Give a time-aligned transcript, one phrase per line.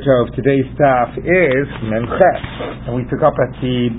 [0.00, 2.40] of today's staff is Memchet,
[2.88, 3.92] and we took up at the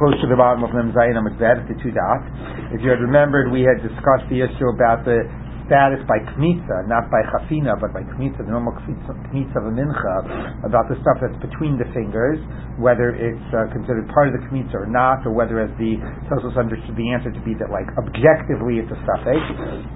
[0.00, 2.24] close to the bottom of Mem Zayin Amud at the two dots.
[2.72, 5.20] If you had remembered, we had discussed the issue about the
[5.66, 10.16] status by kmitza, not by chafina, but by kmitza, the normal kmitza of a mincha,
[10.64, 12.36] about the stuff that's between the fingers,
[12.76, 15.96] whether it's uh, considered part of the kmitza or not, or whether, as the
[16.28, 19.40] Tosfos understood the answer to be that, like, objectively it's a suffix,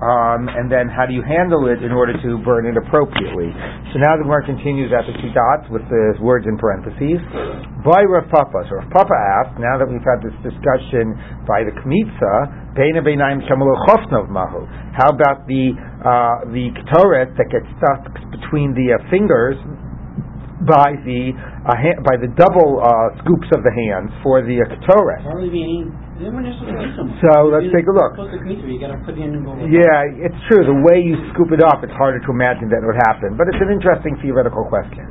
[0.00, 3.52] um, and then how do you handle it in order to burn it appropriately.
[3.92, 7.20] So now the Gemara continues at the two dots with the words in parentheses.
[7.84, 11.14] By Rav Papa, so Rav Papa asked, now that we've had this discussion
[11.48, 12.67] by the kmitza,
[14.96, 15.72] how about the
[16.04, 19.56] uh, the ketoret that gets stuck between the uh, fingers
[20.66, 24.68] by the uh, ha- by the double uh, scoops of the hands for the uh,
[24.74, 25.22] ketoret?
[26.18, 28.18] So let's take a look.
[29.70, 30.66] Yeah, it's true.
[30.66, 33.38] The way you scoop it up, it's harder to imagine that it would happen.
[33.38, 35.06] But it's an interesting theoretical question.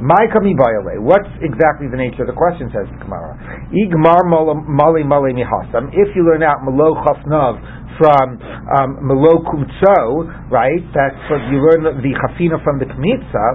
[0.00, 0.56] My kami
[1.04, 2.72] What's exactly the nature of the question?
[2.72, 3.36] Says the Gemara.
[3.68, 5.92] Igmar mali mali mihasam.
[5.92, 7.60] If you learn out malo chasnav
[7.98, 8.40] from
[8.76, 10.84] um, Melo Kumtso, right?
[10.92, 13.46] That's what you learn the Chafina from the Kmitza.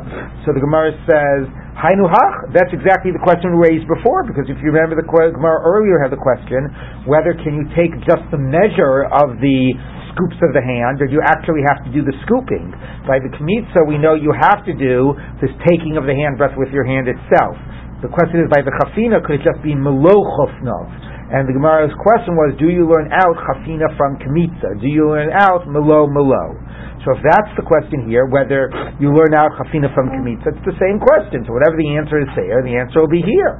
[0.45, 1.45] So the Gemara says,
[1.81, 2.53] Hainu hach.
[2.53, 6.19] That's exactly the question raised before, because if you remember the Gemara earlier had the
[6.19, 6.67] question
[7.09, 9.73] whether can you take just the measure of the
[10.13, 12.67] scoops of the hand, or do you actually have to do the scooping?
[13.07, 16.69] By the kmitza, we know you have to do this taking of the handbreadth with
[16.75, 17.55] your hand itself.
[18.03, 21.10] The question is, by the chafina, could it just be melochofnov?
[21.31, 24.83] And the Gemara's question was, do you learn out chafina from kmitza?
[24.83, 26.59] Do you learn out melo melo?
[27.07, 28.67] So if that's the question here, whether
[28.99, 31.47] you learn out chafina from kmitza, it's the same question.
[31.47, 33.55] So whatever the answer is there, the answer will be here.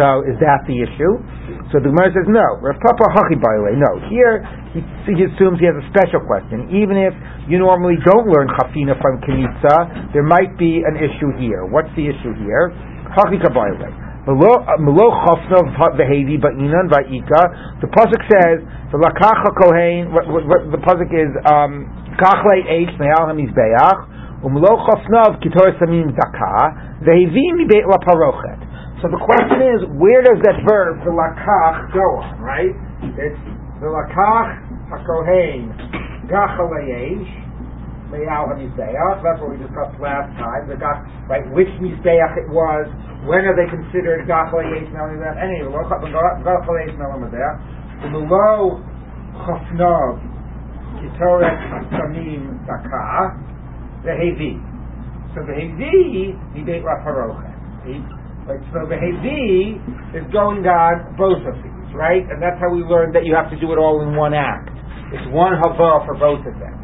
[0.00, 1.12] So is that the issue?
[1.68, 2.46] So the Gemara says no.
[2.64, 3.92] Rav Papa Hachi, by the way, no.
[4.08, 4.40] Here
[4.72, 4.80] he,
[5.12, 6.72] he, assumes he has a special question.
[6.72, 7.12] Even if
[7.52, 11.68] you normally don't learn chafina from kmitza, there might be an issue here.
[11.68, 12.72] What's the issue here?
[13.12, 14.09] Hachi by the way.
[14.26, 14.60] Melo
[15.96, 17.42] v'hevi ba'inan va'ika.
[17.80, 18.60] The pasuk says
[18.92, 20.12] the lakacha kohen.
[20.70, 21.88] The pasuk is um,
[22.20, 24.20] kachle eish me'al hamizbeach
[25.40, 28.60] kitor samim daka vehevi mi beit laparochet.
[29.00, 32.40] So the question is, where does that verb the lakach go on?
[32.40, 32.76] Right?
[33.16, 33.40] It's
[33.80, 34.60] the lakach
[34.92, 35.72] hakohen
[36.28, 37.39] gachle eish
[38.10, 39.22] me'al hamizbeach.
[39.22, 40.66] That's what we discussed last time.
[40.66, 41.46] The gach, right?
[41.54, 42.90] Which mizbeach it was?
[43.24, 45.38] When are they considered gachle eish me'al hamizbeach?
[45.38, 47.56] Anyway, gachle eish me'al hamizbeach.
[48.10, 48.82] The low
[49.46, 50.30] chafnav
[51.00, 51.56] Kitoret
[51.94, 53.32] Samim Daka,
[54.04, 54.58] the Hevi.
[55.34, 57.48] So the Hevi, Nideit Raparochet.
[58.48, 59.78] Right, so the Hevi
[60.16, 62.24] is going on both of these, right?
[62.28, 64.68] And that's how we learned that you have to do it all in one act.
[65.12, 66.79] It's one hava for both of them.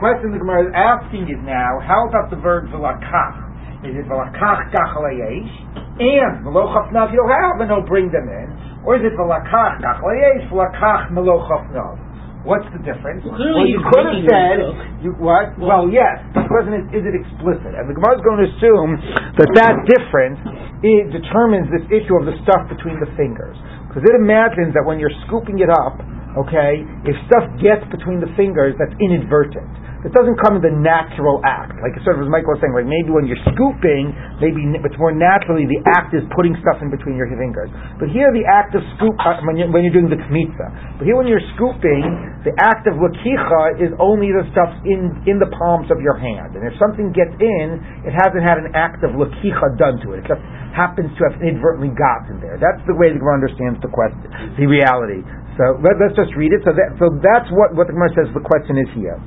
[0.00, 3.84] The question the Gemara is asking is now, how about the verb velakach?
[3.84, 8.48] Is it velakach gachalayesh and melochafnav yohav and he'll bring them in?
[8.80, 12.00] Or is it velakach gachalayesh, velakach melochafnav?
[12.48, 13.28] What's the difference?
[13.28, 14.58] Well, well you could have said
[15.04, 15.52] you, what?
[15.60, 16.16] Well, well, yes.
[16.32, 17.76] The question is, is it explicit?
[17.76, 18.90] And the Gemara is going to assume
[19.36, 20.40] that that difference
[20.80, 23.52] it determines this issue of the stuff between the fingers,
[23.92, 26.00] because it imagines that when you're scooping it up,
[26.38, 29.90] okay, if stuff gets between the fingers, that's inadvertent.
[30.00, 31.76] It doesn't come in the natural act.
[31.84, 35.12] Like sort of as Michael was saying, like maybe when you're scooping, maybe it's more
[35.12, 37.68] naturally the act is putting stuff in between your fingers.
[38.00, 40.96] But here the act of scoop uh, when, you're, when you're doing the kmitza.
[40.96, 42.00] But here when you're scooping,
[42.48, 46.56] the act of lakicha is only the stuff in in the palms of your hand.
[46.56, 47.66] And if something gets in,
[48.08, 50.24] it hasn't had an act of lakicha done to it.
[50.24, 50.40] It just
[50.72, 52.56] happens to have inadvertently gotten there.
[52.56, 55.20] That's the way the Gemara understands the question, the reality.
[55.58, 56.62] So let, us just read it.
[56.62, 58.28] So that so that's what what the Gemara says.
[58.30, 59.18] The question is here.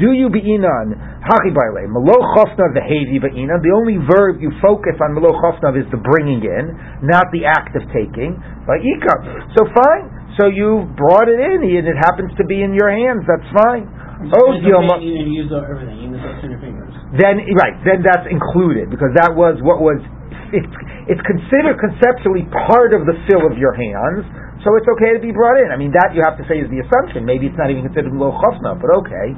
[0.00, 3.60] Do you be'inan hachi baile melo chofna v'hevi be'inan?
[3.60, 6.72] The only verb you focus on melo chofna is the bringing in,
[7.04, 8.40] not the act of taking.
[8.64, 9.14] Va'ika.
[9.52, 10.08] So fine.
[10.40, 13.28] So you brought it in, and it happens to be in your hands.
[13.28, 13.84] That's fine.
[14.32, 14.56] Oh.
[14.56, 14.80] You
[15.32, 16.92] use everything, even the your fingers.
[17.20, 20.00] Then right, then that's included because that was what was.
[20.50, 20.66] It's,
[21.06, 24.26] it's considered conceptually part of the fill of your hands
[24.60, 25.72] so it's okay to be brought in.
[25.72, 27.24] I mean, that you have to say is the assumption.
[27.24, 29.32] Maybe it's not even considered lo chofna, but okay.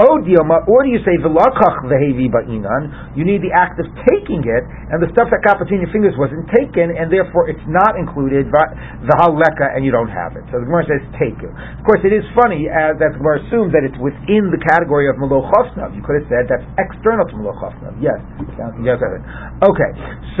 [0.00, 3.12] Oh, dioma, or do you say v'lakach vehevi ba'inan?
[3.12, 6.16] You need the act of taking it, and the stuff that got between your fingers
[6.16, 10.48] wasn't taken, and therefore it's not included v'haleka, and you don't have it.
[10.48, 11.52] So the Gemara says take it.
[11.52, 15.12] Of course, it is funny uh, that the Gemara assumes that it's within the category
[15.12, 15.44] of melo.
[15.92, 17.92] You could have said that's external to melo chofna.
[18.00, 18.16] Yes,
[18.80, 18.96] yes,
[19.60, 19.90] okay.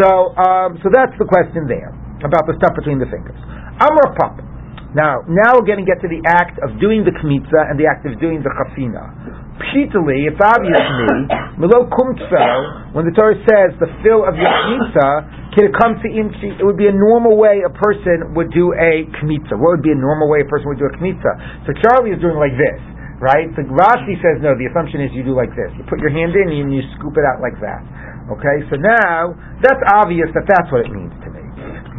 [0.00, 1.92] So, um, so that's the question there
[2.24, 3.38] about the stuff between the fingers.
[3.82, 4.52] Amr Papa.
[4.92, 7.88] Now, now we're going to get to the act of doing the kmitza and the
[7.88, 9.08] act of doing the chafina.
[9.56, 11.16] Pshitali, it's obvious to me,
[11.64, 15.08] milo kumtso, when the Torah says the fill of your kmitza,
[15.56, 18.76] can it come to imchi, it would be a normal way a person would do
[18.76, 19.56] a kmitza.
[19.56, 21.32] What would be a normal way a person would do a kmitza?
[21.64, 22.80] So Charlie is doing like this,
[23.16, 23.48] right?
[23.56, 25.72] So Rashi says no, the assumption is you do like this.
[25.80, 27.80] You put your hand in and you scoop it out like that.
[28.28, 29.34] Okay, so now,
[29.64, 31.41] that's obvious that that's what it means to me.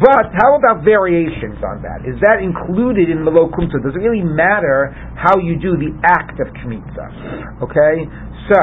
[0.00, 2.02] But how about variations on that?
[2.02, 3.78] Is that included in Melo Kumta?
[3.78, 7.62] Does it really matter how you do the act of Kmitza?
[7.62, 8.02] Okay?
[8.50, 8.60] So,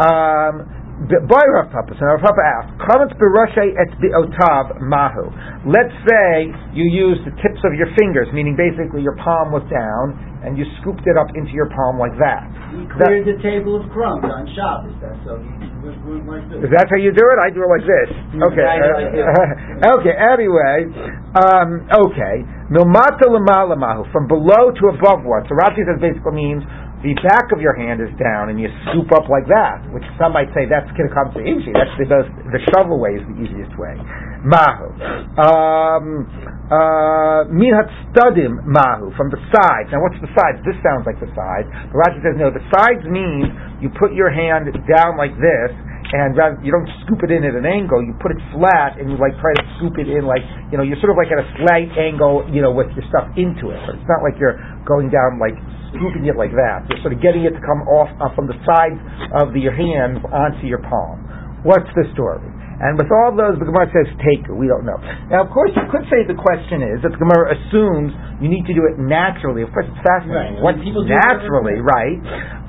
[0.00, 5.32] um, by Rav Papa, so Rav Papa asks, comments beroshay et bi'otav mahu.
[5.64, 10.12] Let's say you use the tips of your fingers, meaning basically your palm was down,
[10.44, 12.44] and you scooped it up into your palm like that.
[12.76, 14.92] He cleared that, the table of crumbs on Shabbos,
[15.24, 17.38] so he is that how you do it?
[17.40, 18.10] I do it like this.
[18.50, 18.62] Okay.
[18.62, 20.14] Uh, okay.
[20.16, 20.88] Anyway,
[21.36, 22.44] um, okay.
[22.68, 25.48] Milmata mahu from below to above what?
[25.48, 26.62] So Rashi says basically means
[27.00, 30.36] the back of your hand is down and you scoop up like that, which some
[30.36, 31.72] might say that's going to come to easy.
[31.72, 32.20] That's the, the,
[32.52, 33.96] the shovel way is the easiest way.
[34.44, 34.92] Mahu.
[35.40, 36.28] Um,
[36.68, 39.88] uh, Minhat studim mahu, from the sides.
[39.88, 40.60] Now what's the sides?
[40.68, 41.72] This sounds like the sides.
[41.88, 43.48] But Rashi says no, the sides means
[43.80, 45.72] you put your hand down like this,
[46.10, 49.10] and rather you don't scoop it in at an angle, you put it flat and
[49.10, 51.38] you like try to scoop it in like you know you're sort of like at
[51.38, 53.78] a slight angle, you know, with your stuff into it.
[53.86, 55.54] But it's not like you're going down like
[55.94, 56.86] scooping it like that.
[56.90, 58.98] You're sort of getting it to come off uh, from the sides
[59.38, 61.22] of the, your hands onto your palm.
[61.62, 62.42] What's the story?
[62.80, 64.48] And with all those, the Gemara says take.
[64.48, 64.96] We don't know.
[65.28, 68.64] Now, of course, you could say the question is that the Gemara assumes you need
[68.64, 69.60] to do it naturally.
[69.60, 70.64] Of course, it's fascinating.
[70.64, 70.80] Right.
[70.80, 72.16] What's naturally, right?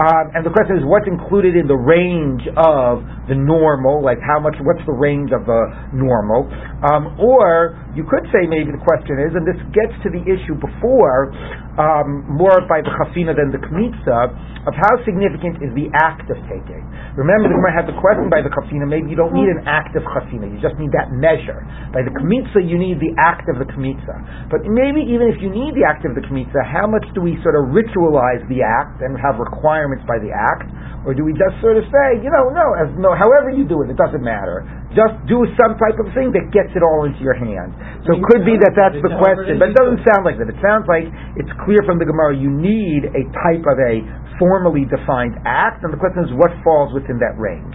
[0.03, 4.43] Um, and the question is what's included in the range of the normal, like how
[4.43, 5.63] much, what's the range of the
[5.95, 6.51] normal?
[6.83, 10.55] Um, or you could say maybe the question is, and this gets to the issue
[10.55, 11.35] before,
[11.75, 14.31] um, more by the chafina than the kmitza,
[14.63, 16.83] of how significant is the act of taking.
[17.19, 19.91] Remember, the Gemara had the question by the chafina, maybe you don't need an act
[19.99, 21.65] of chafina, you just need that measure.
[21.91, 24.47] By the kmitza, you need the act of the kmitza.
[24.47, 27.35] But maybe even if you need the act of the kmitza, how much do we
[27.43, 30.69] sort of ritualize the act and have requirements by the act?
[31.03, 33.81] Or do we just sort of say, you know, no, as no, however you do
[33.81, 34.61] it, it doesn't matter.
[34.91, 37.71] Just do some type of thing that gets it all into your hand.
[38.03, 40.51] So it could be that that's the question, but it doesn't sound like that.
[40.51, 41.07] It sounds like
[41.39, 44.03] it's clear from the Gemara you need a type of a
[44.35, 47.71] formally defined act, and the question is what falls within that range.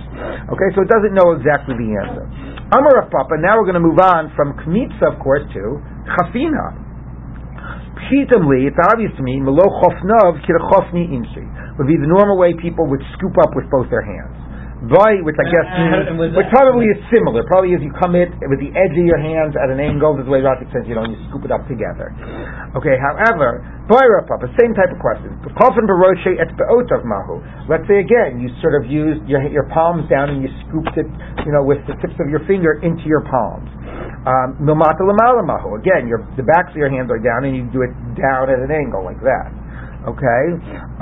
[0.51, 2.27] Okay, so it doesn't know exactly the answer.
[2.75, 5.63] Amar Papa, now we're going to move on from Kmitza, of course, to
[6.19, 6.85] Chafina.
[7.97, 11.47] Pshitamli, it's obvious to me, Melo Chofnov Kirachofni Inshi
[11.79, 14.37] would be the normal way people would scoop up with both their hands.
[14.77, 17.41] Boy, which I guess means, which probably is similar.
[17.49, 20.29] Probably is you come it with the edge of your hands at an angle, the
[20.29, 22.13] way Rashi says, you know, and you scoop it up together.
[22.77, 25.33] Okay, however, boy, the same type of question.
[27.73, 31.09] Let's say again, you sort of used your, your palms down and you scooped it,
[31.49, 33.73] you know, with the tips of your finger into your palms.
[34.29, 38.53] Um, again, your, the backs of your hands are down and you do it down
[38.53, 39.49] at an angle like that.
[40.07, 40.43] Okay.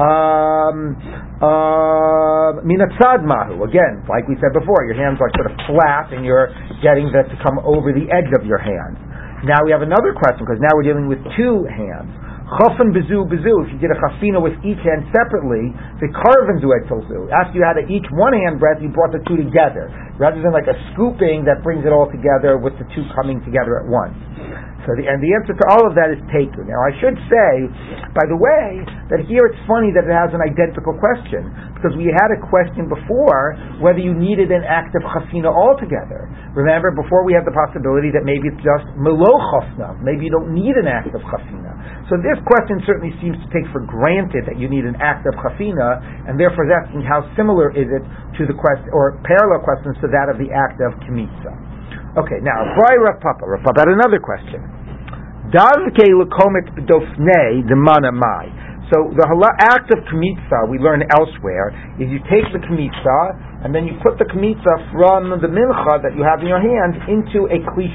[0.00, 0.96] Um,
[1.44, 3.68] uh, mahu.
[3.68, 6.48] Again, like we said before, your hands are sort of flat, and you're
[6.80, 8.96] getting that to come over the edge of your hands.
[9.44, 12.08] Now we have another question because now we're dealing with two hands.
[12.44, 13.52] Chafan bezu bezu.
[13.64, 17.28] If you did a chafina with each hand separately, the karvan duet tilzu.
[17.32, 19.88] After you had a, each one handbreadth, you brought the two together,
[20.20, 23.80] rather than like a scooping that brings it all together with the two coming together
[23.80, 24.16] at once.
[24.84, 26.68] So the, and the answer to all of that is taken.
[26.68, 27.50] Now I should say,
[28.12, 32.12] by the way, that here it's funny that it has an identical question because we
[32.12, 36.28] had a question before whether you needed an act of chafina altogether.
[36.52, 40.52] Remember, before we had the possibility that maybe it's just melo chafna, maybe you don't
[40.52, 41.72] need an act of chafina.
[42.12, 45.32] So this question certainly seems to take for granted that you need an act of
[45.40, 48.04] chafina, and therefore is asking how similar is it
[48.40, 51.73] to the question or parallel questions to that of the act of kimitza.
[52.14, 54.62] Okay, now, by Rav Papa, Rav Papa had another question.
[55.50, 58.46] Davke lekomet dofne demana mai.
[58.92, 59.26] So the
[59.58, 64.18] act of kmitza we learn elsewhere is you take the kmitza and then you put
[64.22, 67.90] the kmitza from the mincha that you have in your hand into a kli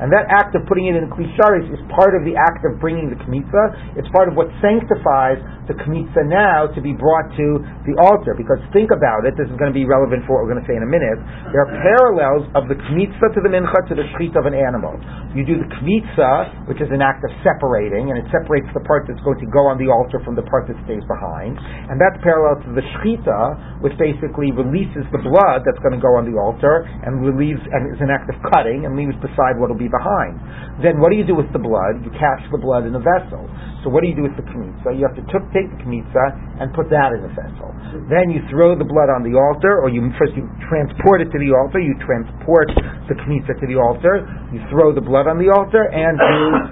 [0.00, 3.08] and that act of putting it in klisharis is part of the act of bringing
[3.08, 3.96] the kmitza.
[3.96, 7.46] It's part of what sanctifies the kmitza now to be brought to
[7.88, 8.36] the altar.
[8.36, 10.68] Because think about it, this is going to be relevant for what we're going to
[10.68, 11.18] say in a minute.
[11.50, 14.94] There are parallels of the kmitza to the mincha to the shechita of an animal.
[15.34, 19.08] You do the kmitza, which is an act of separating, and it separates the part
[19.08, 21.58] that's going to go on the altar from the part that stays behind.
[21.90, 26.14] And that's parallel to the shechita, which basically releases the blood that's going to go
[26.14, 29.72] on the altar and relieves and is an act of cutting and leaves beside what
[29.72, 30.42] will be be behind.
[30.82, 32.02] Then what do you do with the blood?
[32.02, 33.46] You catch the blood in a vessel.
[33.80, 34.98] So what do you do with the kmitza?
[34.98, 35.24] You have to
[35.54, 36.24] take the kmitza
[36.58, 37.70] and put that in a vessel.
[38.10, 41.38] Then you throw the blood on the altar, or you first you transport it to
[41.38, 41.78] the altar.
[41.78, 42.74] You transport
[43.06, 44.26] the kmitza to the altar.
[44.50, 46.18] You throw the blood on the altar, and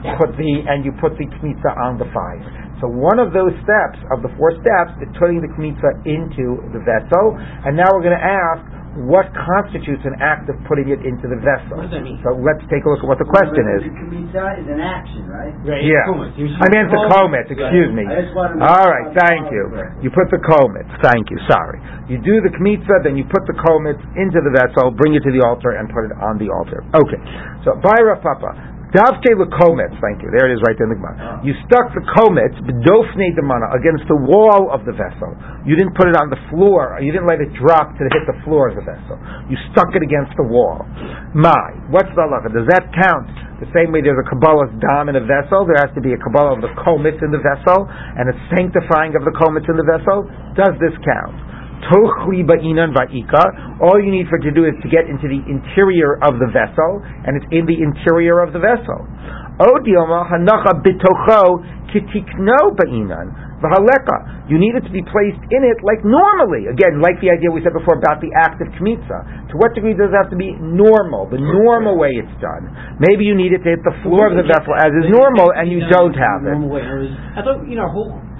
[0.02, 2.63] you put the and you put the kmitza on the fire.
[2.82, 6.82] So one of those steps of the four steps is putting the kmitza into the
[6.82, 7.38] vessel.
[7.38, 8.62] And now we're going to ask
[8.94, 11.82] what constitutes an act of putting it into the vessel.
[11.82, 12.22] What does that mean?
[12.22, 13.90] So let's take a look at what the question is.
[13.90, 15.50] The Kmitza is an action, right?
[15.66, 15.82] Right.
[15.82, 16.06] Yeah.
[16.14, 18.06] I meant the komet, excuse me.
[18.06, 19.64] I just wanted to make All sure right, I thank you.
[19.66, 19.98] correctly.
[20.06, 21.82] You put the komet, thank you, sorry.
[22.06, 25.32] You do the kmitza, then you put the komet into the vessel, bring it to
[25.34, 26.86] the altar, and put it on the altar.
[26.94, 27.18] Okay,
[27.66, 31.00] so by Rav Papa, Davke komet, thank you, there it is right there in the
[31.02, 31.18] Gemara.
[31.18, 31.42] Ah.
[31.42, 35.34] You stuck the komet, b'dofnei demana, against the wall of the vessel.
[35.66, 38.38] You didn't put it on the floor, you didn't let it drop to hit the
[38.46, 39.18] floor of the vessel.
[39.50, 40.86] You stuck it against the wall.
[41.34, 42.54] My, what's the halacha?
[42.54, 43.34] Does that count?
[43.58, 46.20] The same way there's a Kabbalah's dam in a vessel, there has to be a
[46.22, 49.86] Kabbalah of the komets in the vessel, and a sanctifying of the komets in the
[49.90, 50.30] vessel.
[50.54, 51.53] Does this count?
[53.80, 56.48] All you need for it to do is to get into the interior of the
[56.52, 59.04] vessel, and it's in the interior of the vessel.
[64.50, 66.66] You need it to be placed in it like normally.
[66.66, 69.48] Again, like the idea we said before about the act of kmitza.
[69.48, 71.30] To what degree does it have to be normal?
[71.30, 72.68] The normal way it's done.
[72.98, 75.70] Maybe you need it to hit the floor of the vessel as is normal, and
[75.70, 76.50] you don't have it.
[77.38, 77.88] I thought you know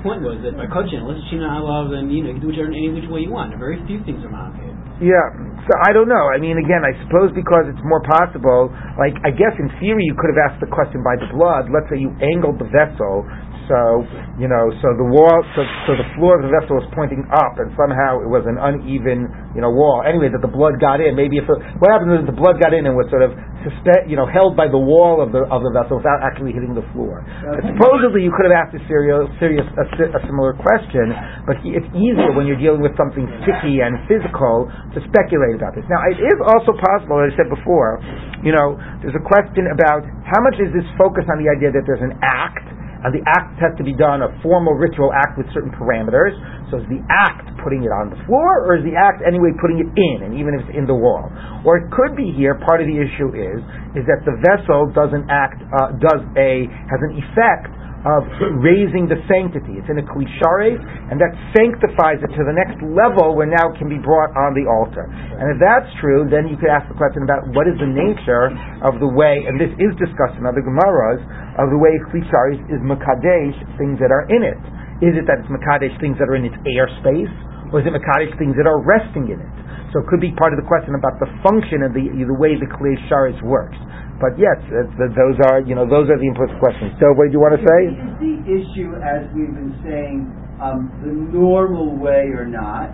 [0.05, 1.49] point was that by coaching, let's you know
[1.97, 3.57] and you know you can do it any which way you want.
[3.57, 4.77] Very few things are mocking.
[5.03, 5.27] Yeah,
[5.67, 6.31] so I don't know.
[6.31, 10.15] I mean, again, I suppose because it's more possible, like, I guess in theory you
[10.15, 11.67] could have asked the question by the blood.
[11.73, 13.27] Let's say you angled the vessel,
[13.67, 14.05] so,
[14.37, 17.57] you know, so the wall, so, so the floor of the vessel was pointing up,
[17.61, 20.05] and somehow it was an uneven, you know, wall.
[20.05, 21.17] Anyway, that the blood got in.
[21.17, 23.33] Maybe if, it, what happened is the blood got in and was sort of,
[23.65, 26.77] suspe- you know, held by the wall of the, of the vessel without actually hitting
[26.77, 27.25] the floor.
[27.25, 31.17] But supposedly you could have asked a serious, serious, a, a similar question,
[31.49, 35.73] but he, it's easier when you're dealing with something sticky and physical to speculate about
[35.73, 35.87] this.
[35.89, 37.99] Now, it is also possible, as I said before,
[38.45, 41.89] you know, there's a question about how much is this focused on the idea that
[41.89, 42.69] there's an act,
[43.05, 46.33] and the act has to be done, a formal ritual act with certain parameters.
[46.73, 49.85] So is the act putting it on the floor, or is the act anyway putting
[49.85, 51.29] it in, and even if it's in the wall?
[51.69, 53.61] Or it could be here, part of the issue is,
[53.93, 57.69] is that the vessel doesn't act, uh, does a, has an effect
[58.05, 58.29] of
[58.61, 59.81] raising the sanctity.
[59.81, 60.77] It's in a klishares,
[61.09, 64.53] and that sanctifies it to the next level where now it can be brought on
[64.53, 65.09] the altar.
[65.09, 68.53] And if that's true, then you could ask the question about what is the nature
[68.85, 71.21] of the way, and this is discussed in other Gemaras,
[71.57, 74.61] of the way klishares is makadesh, things that are in it.
[75.03, 77.33] Is it that it's makadesh, things that are in its airspace,
[77.73, 79.53] or is it makadesh, things that are resting in it?
[79.95, 82.59] So it could be part of the question about the function of the the way
[82.59, 83.79] the klishares works.
[84.19, 84.59] But yes,
[84.99, 86.95] those are you know those are the implicit questions.
[86.99, 87.81] So, what do you want to say?
[87.95, 90.31] Is the issue, as we've been saying,
[90.63, 92.91] um, the normal way or not,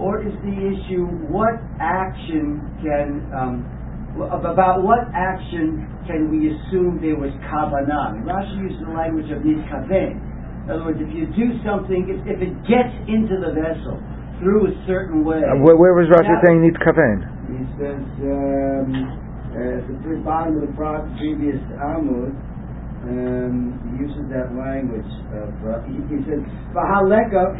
[0.00, 3.64] or is the issue what action can um,
[4.32, 8.20] about what action can we assume there was kavanah?
[8.24, 10.29] Rashi uses the language of nitkaven.
[10.64, 13.98] In other words, if you do something, if, if it gets into the vessel
[14.38, 17.26] through a certain way, Uh, where, where was Rashi saying needs kaven?
[17.50, 18.88] He says, um,
[19.50, 20.72] uh, the first bottom of the
[21.18, 22.32] previous Amud,
[23.02, 26.44] um, he uses that language of, uh, he, he says,
[26.76, 27.56] Vahaleka,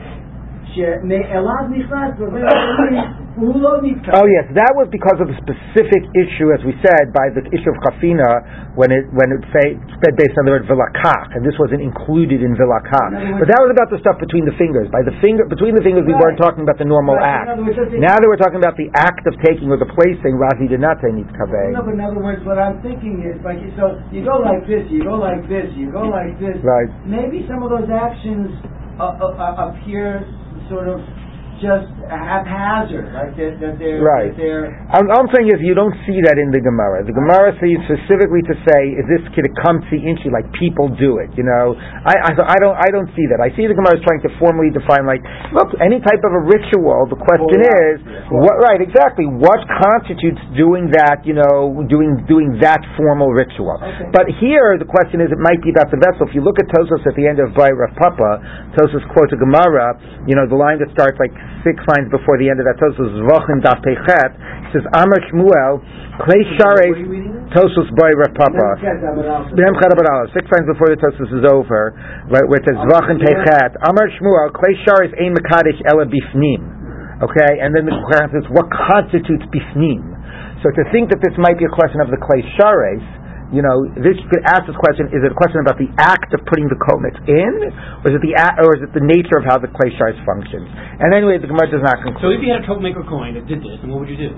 [4.13, 7.71] Oh yes, that was because of a specific issue, as we said, by the issue
[7.73, 9.81] of Chafina when it when it said
[10.15, 13.41] based on the word vilakach, and this wasn't included in vilakach.
[13.41, 14.91] But that was about the stuff between the fingers.
[14.93, 17.49] By the finger between the fingers, we weren't talking about the normal right.
[17.49, 17.59] act.
[17.59, 21.07] Words, now that we're talking about the act of taking or the placing, rahi denate
[21.15, 21.75] needs kaveh.
[21.75, 24.85] No, but in other words, what I'm thinking is like so you go like this,
[24.91, 26.59] you go like this, you go like this.
[26.63, 26.91] Right.
[27.07, 28.53] Maybe some of those actions
[29.01, 30.27] uh, uh, uh appear
[30.71, 31.20] sort of
[31.61, 34.33] just haphazard, like that, that they're, Right.
[34.33, 37.05] that they're I'm, I'm saying is you don't see that in the Gemara.
[37.05, 41.21] The Gemara sees specifically to say, is this kid a kamsi inchi, like people do
[41.21, 41.77] it, you know?
[41.79, 43.39] I, I, I don't I don't see that.
[43.45, 45.21] I see the Gemara is trying to formally define, like,
[45.53, 47.97] look, any type of a ritual, the question is,
[48.33, 53.77] what, right, exactly, what constitutes doing that, you know, doing, doing that formal ritual?
[53.77, 54.09] Okay.
[54.11, 56.25] But here, the question is, it might be about the vessel.
[56.27, 59.39] If you look at Tosfos at the end of Bay Rav Papa, Tosfos quotes a
[59.39, 61.31] Gemara, you know, the line that starts like
[61.67, 64.33] six lines before the end of that Tosfos, Vochin Daf Pechet,
[64.73, 65.83] says, Amar Shmuel,
[66.25, 66.97] Klei Shares,
[67.53, 68.69] Tosfos Bay Rav Papa.
[69.53, 71.93] B'nei Chad Abad Aleph, Six lines before the Tosfos is over,
[72.33, 76.81] right, where it says Vachin Pechet, Amar Shmuel, Klei Shares Ein Mekadesh Ela Bifnim.
[77.21, 80.01] Okay, and then the question is what constitutes Bifnim.
[80.65, 83.05] So to think that this might be a question of the Klei Shares,
[83.51, 86.31] you know, this you could ask this question: Is it a question about the act
[86.35, 87.55] of putting the kometz in,
[88.03, 90.15] or is it the a- or is it the nature of how the kli shares
[90.23, 90.71] functions?
[91.03, 92.23] And anyway, the Gemara does not conclude.
[92.23, 94.33] So if you had a troublemaker coin that did this, then what would you do?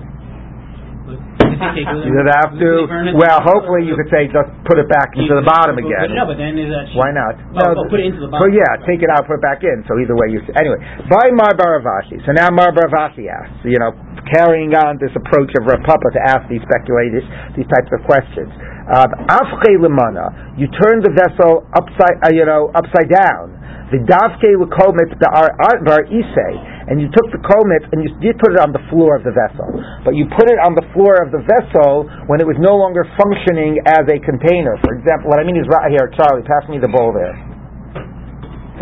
[1.03, 2.69] You would have to.
[3.13, 6.15] Well, hopefully you could say just put it back into the bottom again.
[6.15, 7.35] No, but then is that Why not?
[7.35, 8.47] Oh, well, well, oh, put it into the bottom.
[8.47, 9.83] So yeah, take it out, put it back in.
[9.85, 10.79] So either way, you anyway.
[11.11, 12.23] By Mar bar Rav Ashi.
[12.23, 13.91] So now Mar bar Rav Ashi asks, you know,
[14.31, 17.27] carrying on this approach of Rav Papa to ask these speculators
[17.59, 18.49] these types of questions.
[18.83, 23.55] Afche lemana, you turn the vessel upside, uh, you know, upside down.
[23.95, 26.53] The davke lekomitz bar isei,
[26.89, 29.31] and you took the komitz and you did put it on the floor of the
[29.31, 29.69] vessel,
[30.03, 33.05] but you put it on the floor of the vessel when it was no longer
[33.15, 34.75] functioning as a container.
[34.81, 37.37] For example, what I mean is right here, Charlie, pass me the bowl there.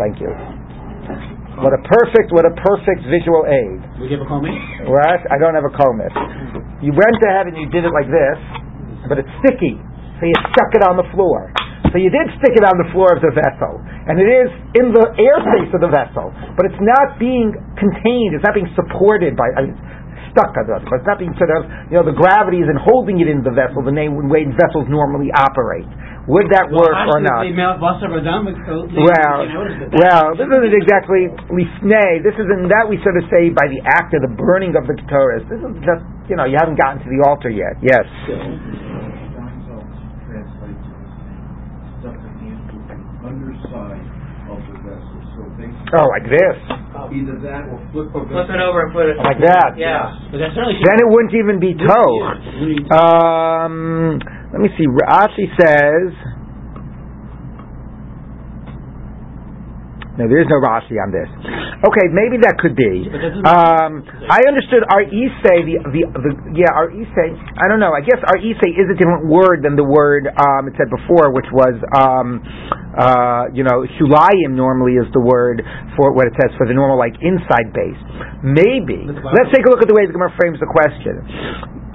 [0.00, 0.32] Thank you.
[1.60, 3.78] What a perfect, what a perfect visual aid.
[4.00, 4.48] Would you have a coin?
[4.88, 5.20] Right?
[5.28, 6.16] I don't have a komitz.
[6.80, 8.40] You went ahead and you did it like this,
[9.06, 9.76] but it's sticky,
[10.22, 11.50] so you stuck it on the floor.
[11.90, 14.48] So you did stick it on the floor of the vessel, and it is
[14.78, 18.38] in the airspace of the vessel, but it's not being contained.
[18.38, 19.50] It's not being supported by.
[19.58, 19.76] I mean,
[20.32, 20.88] stuck on the vessel.
[20.94, 23.84] It's not being sort of, you know, the gravity isn't holding it in the vessel
[23.84, 25.84] the way vessels normally operate.
[26.30, 27.44] Would that work or not?
[28.94, 29.42] Well,
[29.90, 32.22] well, this isn't exactly lifnei.
[32.22, 34.94] This isn't that we sort of say by the act of the burning of the
[35.10, 35.42] Torah.
[35.44, 37.74] This is just, you know, you haven't gotten to the altar yet.
[37.82, 38.06] Yes.
[43.32, 44.04] underside
[44.50, 45.18] of the vessel.
[45.34, 46.56] So basically, Oh, like this,
[47.12, 49.16] either that or flip the Flip it over and put it.
[49.20, 49.76] like that.
[49.76, 50.08] Yeah.
[50.32, 52.96] But that certainly Then it wouldn't even be toch.
[52.96, 54.16] Um,
[54.52, 54.88] let me see.
[54.88, 56.16] Rashi says.
[60.22, 61.26] No, there is no Rashi on this.
[61.82, 63.10] Okay, maybe that could be.
[63.10, 67.34] But that doesn't- Um, I understood our isay, the, the the yeah our isay.
[67.58, 67.90] I don't know.
[67.90, 71.34] I guess our isay is a different word than the word um, it said before,
[71.34, 72.38] which was um,
[72.94, 74.54] uh, you know shulayim.
[74.54, 75.58] Normally is the word
[75.98, 77.98] for what it says for the normal like inside base.
[78.46, 79.02] Maybe.
[79.10, 81.18] Let's take a look at the way the Gemara frames the question.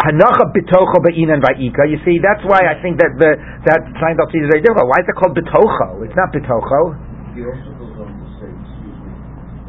[0.04, 1.88] Hanacha bitocho be'inan va'ika.
[1.90, 3.40] You see, that's why I think that the
[3.72, 4.92] that sign is very difficult.
[4.92, 6.04] Why is it called bitocho?
[6.04, 7.08] It's not bitocho.
[7.34, 9.14] He also goes on to say, excuse me,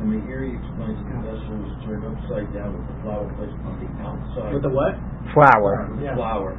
[0.00, 3.56] in the area he explains the vessel was turned upside down with the flower placed
[3.64, 4.52] on the outside.
[4.52, 4.92] With the what?
[5.32, 5.88] Flower.
[5.96, 6.52] With the flower.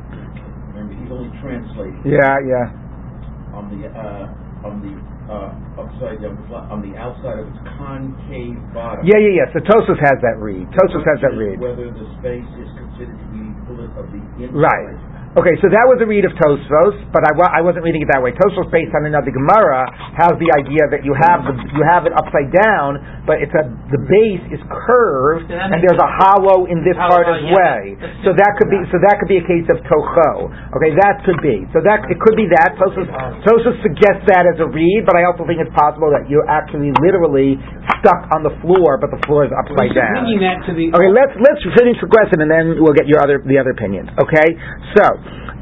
[0.73, 3.53] Remember, he's only translating Yeah, yeah.
[3.53, 4.93] on the uh, on the
[5.29, 6.36] uh, upside down,
[6.73, 9.05] on the outside of its concave bottom.
[9.05, 9.47] Yeah, yeah, yeah.
[9.53, 10.65] So Tosfos has that read.
[10.73, 11.62] Tosfos has that read.
[11.62, 14.58] Whether the space is considered to be equivalent of the inside.
[14.58, 14.97] Right.
[15.37, 18.09] Okay, so that was a read of Tosfos, but I, wa- I wasn't reading it
[18.09, 18.33] that way.
[18.33, 19.85] Tosfos, based on another Gemara,
[20.17, 22.97] has the idea that you have the, you have it upside down,
[23.29, 27.21] but it's a the base is curved Yeah, and there's a hollow in this Hollow,
[27.21, 27.53] part as yeah.
[27.53, 27.79] way.
[28.25, 30.49] So that could be so that could be a case of tocho.
[30.81, 31.61] Okay, that could be.
[31.77, 33.05] So that it could be that Tosfos
[33.45, 36.89] Tosfos suggests that as a read, but I also think it's possible that you're actually
[37.05, 37.53] literally
[38.01, 40.25] stuck on the floor, but the floor is upside down.
[40.25, 43.21] Bringing that to the Okay, let's let's finish the question and then we'll get your
[43.21, 44.09] other the other opinions.
[44.17, 44.57] Okay,
[44.97, 45.18] so.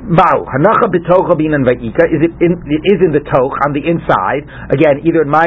[0.07, 4.47] Mao hanacha b'tocha binan va'ika is it in in the toch on the inside.
[4.71, 5.45] Again either in my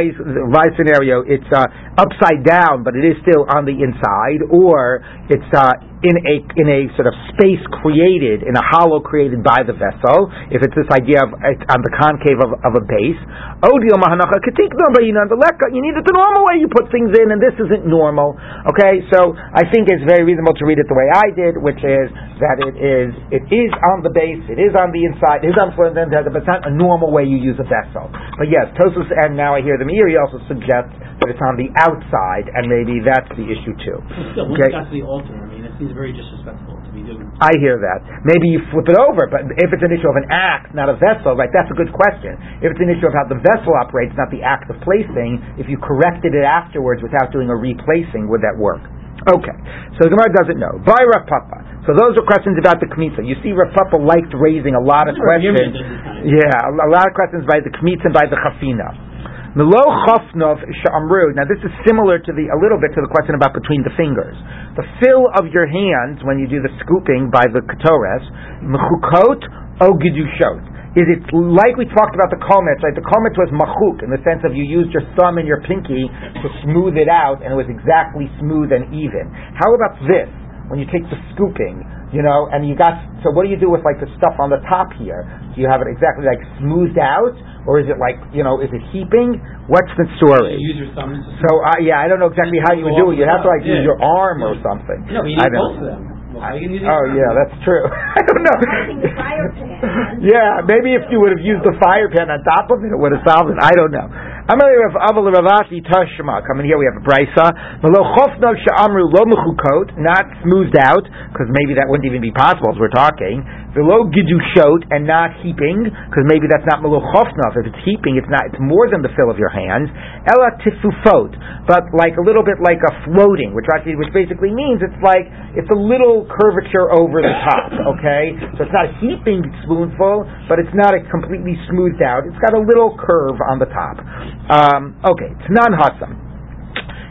[0.52, 1.64] my scenario it's uh,
[1.96, 5.00] upside down but it is still on the inside or
[5.32, 9.60] it's uh, in a in a sort of space created in a hollow created by
[9.60, 13.20] the vessel if it's this idea of it's on the concave of, of a base
[13.60, 17.84] odio mahanacha you need it the normal way you put things in and this isn't
[17.84, 18.32] normal.
[18.72, 21.80] Okay so I think it's very reasonable to read it the way I did which
[21.84, 22.08] is
[22.40, 25.58] that it is it is on the base it is on the inside it is
[25.60, 26.08] on the floor but
[26.40, 28.08] it's not a normal way you use a vessel.
[28.40, 31.68] But yes Tosfos and now I hear the Meiri also suggests that it's on the
[31.76, 33.98] outside and maybe that's the issue too.
[34.32, 34.72] Still, Okay.
[34.72, 35.49] the altar, I mean, it
[35.80, 37.24] seems very disrespectful to be doing.
[37.40, 38.04] I hear that.
[38.28, 41.00] Maybe you flip it over, but if it's an issue of an act, not a
[41.00, 42.36] vessel, right, that's a good question.
[42.60, 45.66] If it's an issue of how the vessel operates, not the act of placing, if
[45.72, 48.84] you corrected it afterwards without doing a replacing, would that work?
[49.28, 49.56] Okay,
[49.96, 50.80] so the Gemara doesn't know.
[50.80, 51.60] By Rav Papa.
[51.84, 53.20] So those are questions about the Kmitza.
[53.20, 55.56] You see, Rav Papa liked raising a lot of questions.
[55.60, 58.24] does this kind of- Yeah, a a lot of questions by the Kmitza and by
[58.28, 59.09] the Chafina.
[59.50, 61.34] Melo chofnov sha'amru.
[61.34, 63.90] Now this is similar to the a little bit to the question about between the
[63.98, 64.38] fingers.
[64.78, 68.22] The fill of your hands when you do the scooping by the ketores,
[68.62, 69.42] mechukot
[69.82, 70.62] o gedushot.
[70.94, 72.78] Is it like we talked about the kometz?
[72.78, 75.66] Right, the kometz was machuk in the sense of you used your thumb and your
[75.66, 79.34] pinky to smooth it out, and it was exactly smooth and even.
[79.58, 80.30] How about this?
[80.70, 81.82] When you take the scooping,
[82.14, 82.94] you know, and you got
[83.26, 85.26] so what do you do with like the stuff on the top here?
[85.54, 87.34] Do you have it exactly like smoothed out,
[87.68, 89.36] or is it like you know, is it heaping?
[89.68, 90.56] What's the story?
[90.56, 91.20] You use your thumbs.
[91.44, 93.20] So uh, yeah, I don't know exactly how you would do it.
[93.20, 95.10] You'd have to like use your arm or something.
[95.12, 96.02] No, but you I need don't both of them.
[96.40, 97.84] How are you gonna use Oh yeah, that's true.
[98.18, 98.56] I don't know.
[98.64, 100.24] Using the fire pan.
[100.32, 102.98] yeah, maybe if you would have used the fire pan on top of it, it
[102.98, 103.58] would have solved it.
[103.60, 104.08] I don't know.
[104.48, 106.40] Amalei Rav Aval Ravashi Tashma.
[106.48, 107.52] Coming here, we have a brisa.
[107.84, 112.72] Malo chofno she'amru lo mechukot, not smoothed out, because maybe that wouldn't even be possible
[112.72, 113.44] as we're talking.
[113.76, 117.52] Velo gidushot, and not heaping, because maybe that's not malo chofno.
[117.52, 118.48] If it's heaping, it's not.
[118.48, 119.92] It's more than the fill of your hands.
[120.24, 121.36] Ela tifufot,
[121.68, 125.28] but like a little bit like a floating, which actually, which basically means it's like
[125.52, 127.76] it's a little curvature over the top.
[127.92, 132.24] Okay, so it's not a heaping spoonful, but it's not a completely smoothed out.
[132.24, 134.00] It's got a little curve on the top.
[134.48, 136.30] Um, okay, it's non hasam.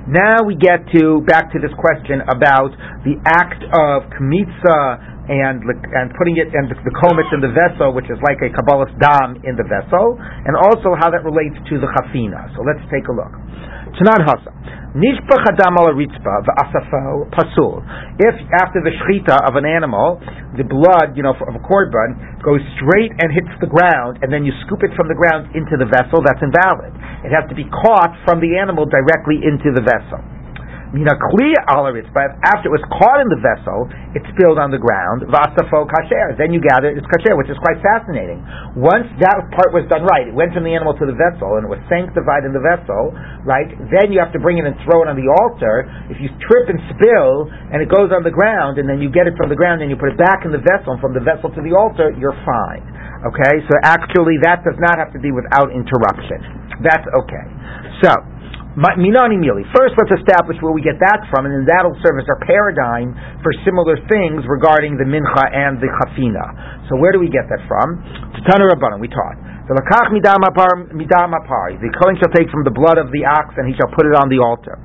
[0.10, 2.74] Now we get to back to this question about
[3.06, 4.82] the act of kmitza
[5.30, 8.50] and and putting it and the, the kometz in the vessel, which is like a
[8.50, 12.50] kabbalas dam in the vessel, and also how that relates to the chafina.
[12.58, 13.30] So let's take a look.
[13.98, 14.52] Tanan hasa.
[14.98, 17.86] Nishpach adam al ritzpa v'asafo pasul.
[18.18, 20.18] If after the shechita of an animal,
[20.58, 24.46] the blood, you know, of a korban goes straight and hits the ground, and then
[24.46, 26.90] you scoop it from the ground into the vessel, that's invalid.
[27.22, 30.26] It has to be caught from the animal directly into the vessel.
[30.90, 33.86] Mina kli alaritz, but after it was caught in the vessel,
[34.18, 35.22] it spilled on the ground.
[35.30, 36.34] Vasafo kasher.
[36.34, 38.42] Then you gather it's kasher, which is quite fascinating.
[38.74, 41.70] Once that part was done right, it went from the animal to the vessel and
[41.70, 43.14] it was sanctified in the vessel,
[43.46, 43.70] right?
[43.94, 45.86] Then you have to bring it and throw it on the altar.
[46.10, 49.30] If you trip and spill and it goes on the ground, and then you get
[49.30, 51.54] it from the ground and you put it back in the vessel, from the vessel
[51.54, 52.82] to the altar, you're fine.
[53.30, 56.42] Okay, so actually that does not have to be without interruption.
[56.82, 57.46] That's okay.
[58.02, 58.39] So.
[58.78, 63.18] First, let's establish where we get that from, and then that'll serve as our paradigm
[63.42, 66.86] for similar things regarding the mincha and the chafina.
[66.86, 67.98] So, where do we get that from?
[68.46, 69.42] Tana Rabbanan, we taught.
[69.66, 70.86] The lakach midam apar.
[71.82, 74.14] The kohen shall take from the blood of the ox, and he shall put it
[74.14, 74.78] on the altar.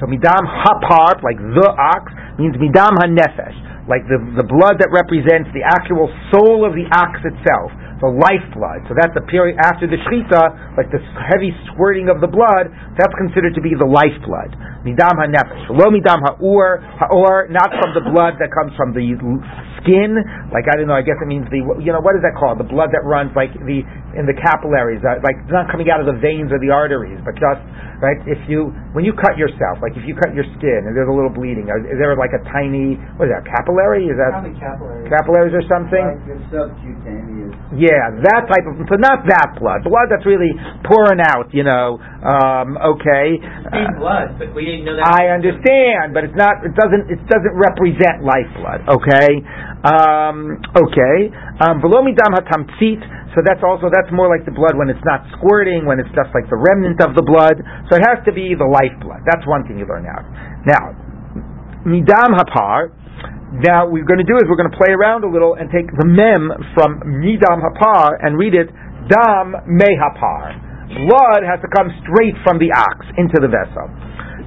[0.00, 2.08] So, midam hapar, like the ox,
[2.40, 7.20] means midam hanefesh, like the, the blood that represents the actual soul of the ox
[7.24, 8.88] itself the lifeblood.
[8.88, 13.12] So that's the period after the shechita, like the heavy squirting of the blood, that's
[13.20, 14.56] considered to be the lifeblood.
[14.88, 15.68] Midam ha-nefesh.
[15.68, 19.04] Lo midam ha-ur, ha-ur, not from the blood that comes from the
[19.84, 20.16] skin,
[20.50, 22.58] like I don't know, I guess it means the, you know, what is that called?
[22.58, 23.86] The blood that runs like the,
[24.18, 27.22] in the capillaries, uh, like it's not coming out of the veins or the arteries,
[27.22, 27.62] but just,
[28.02, 31.06] right, if you, when you cut yourself, like if you cut your skin and there's
[31.06, 34.10] a little bleeding, is there like a tiny, what is that, capillary?
[34.10, 34.42] Is that?
[34.42, 35.06] Probably capillaries.
[35.06, 36.02] Capillaries or something?
[36.02, 37.29] Like the subcutaneous.
[37.70, 40.50] Yeah, that type of so not that blood, The blood that's really
[40.82, 41.54] pouring out.
[41.54, 43.38] You know, um, okay.
[43.38, 45.06] It's blood, but we didn't know that.
[45.06, 46.66] I understand, but it's not.
[46.66, 47.06] It doesn't.
[47.06, 48.90] It doesn't represent lifeblood.
[48.90, 49.30] Okay.
[49.86, 51.30] Um, okay.
[51.62, 53.06] Um, Below midam hatamtzit.
[53.38, 56.34] So that's also that's more like the blood when it's not squirting, when it's just
[56.34, 57.54] like the remnant of the blood.
[57.86, 59.22] So it has to be the lifeblood.
[59.30, 60.26] That's one thing you learn out.
[60.66, 60.90] Now,
[61.86, 62.98] midam hapar.
[63.50, 65.90] Now, we're going to do is we're going to play around a little and take
[65.90, 68.70] the mem from midam hapar and read it
[69.10, 70.54] dam mehapar.
[71.10, 73.90] Blood has to come straight from the ox into the vessel.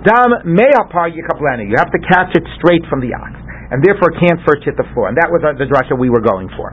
[0.08, 1.68] Dam mehapar yikaplenu.
[1.68, 3.43] You have to catch it straight from the ox.
[3.74, 5.10] And therefore can't first hit the floor.
[5.10, 6.70] And that was the drasha we were going for.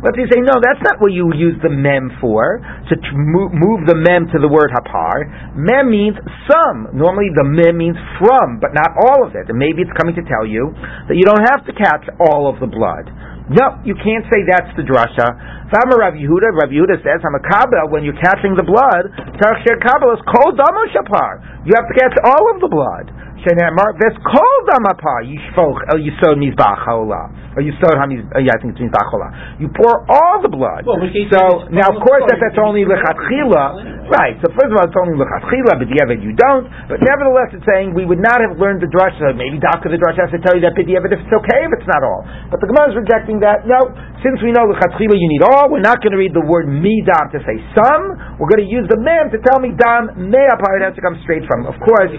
[0.00, 4.32] Let's say, no, that's not what you use the mem for, to move the mem
[4.32, 5.52] to the word hapar.
[5.52, 6.16] Mem means
[6.48, 6.96] some.
[6.96, 9.52] Normally the mem means from, but not all of it.
[9.52, 10.72] And maybe it's coming to tell you
[11.12, 13.12] that you don't have to catch all of the blood.
[13.46, 15.26] No, you can't say that's the drasha.
[15.70, 19.06] Fama Rav Yehuda, Rav Yehuda says, Hamakabel, when you're catching the blood,
[19.38, 21.62] Tarshir Kabel is damo shapar.
[21.62, 23.06] You have to catch all of the blood.
[23.44, 27.28] Shenemar, ves kol damapar, yishfoch el yisod mizbach haolah.
[27.56, 29.12] Or yisod hamiz, uh, yeah, I think it's mizbach.
[29.60, 30.88] You pour all the blood.
[30.88, 30.96] Well,
[31.32, 34.96] so, now of course the if that's only lechatchila, right, so first of all it's
[34.96, 38.80] only lechatchila, but the you don't, but nevertheless it's saying we would not have learned
[38.80, 39.92] the drasha, maybe Dr.
[39.92, 42.22] the drasha has to tell you that b'diavad if it's okay if it's not all.
[42.48, 43.90] But the Gemara is rejecting that, no,
[44.24, 47.32] since we know lechatchila you need all, we're not going to read the word midam
[47.36, 50.84] to say some, we're going to use the mem to tell me dam me'apar, it
[50.88, 52.12] has to come straight from, of course,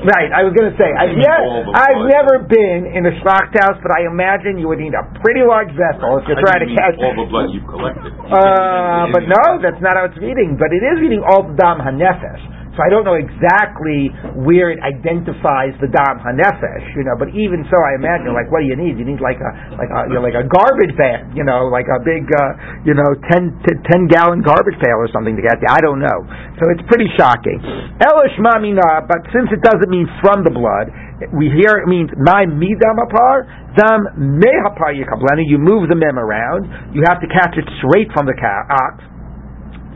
[0.00, 1.40] Right, I was going to say, I've, You yet,
[1.72, 5.40] I've never been in a Schlacht house, but I imagine you would need a pretty
[5.40, 7.00] large vessel if you're trying do to catch.
[7.00, 8.12] all the blood you've collected.
[8.28, 10.60] Uh, but no, that's not how it's reading.
[10.60, 12.59] But it is reading all the dam hanefesh.
[12.76, 14.14] So I don't know exactly
[14.46, 17.18] where it identifies the dam hanefesh, you know.
[17.18, 18.94] But even so, I imagine like what do you need?
[18.94, 21.90] You need like a like a you know, like a garbage bag, you know, like
[21.90, 25.58] a big uh, you know 10, t- 10 gallon garbage pail or something to get
[25.58, 25.66] you.
[25.66, 26.18] I don't know.
[26.62, 27.58] So it's pretty shocking.
[27.98, 30.94] Elish mamina, but since it doesn't mean from the blood,
[31.34, 33.44] we hear it means my midam apar,
[33.76, 34.06] dam
[34.40, 35.42] mehapar yikablenu.
[35.44, 36.94] You move the mem around.
[36.94, 39.04] You have to catch it straight from the ca- ox.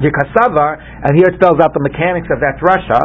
[0.03, 2.99] Vikasavar, and here it spells out the mechanics of that drasha.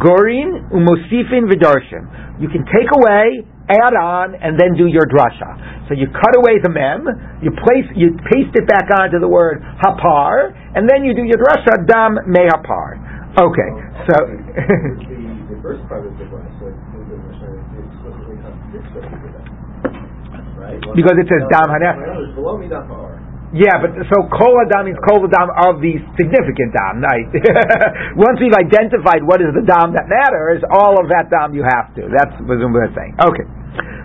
[0.00, 2.40] Gorin umosifin vidarshin.
[2.40, 5.84] You can take away, add on, and then do your drasha.
[5.88, 7.04] So you cut away the mem,
[7.44, 11.36] you place, you paste it back onto the word hapar, and then you do your
[11.36, 12.96] drasha dam me hapar.
[13.36, 13.70] Okay,
[14.08, 14.16] so.
[15.50, 16.24] the, first part of the
[20.60, 20.80] right?
[20.96, 21.96] Because it says dam hanef.
[23.50, 27.26] Yeah, but so kol adam means kol adam of the significant dam, right?
[28.14, 31.90] Once we've identified what is the dam that matters, all of that dam you have
[31.98, 32.06] to.
[32.14, 33.18] That's what we're saying.
[33.18, 33.46] Okay.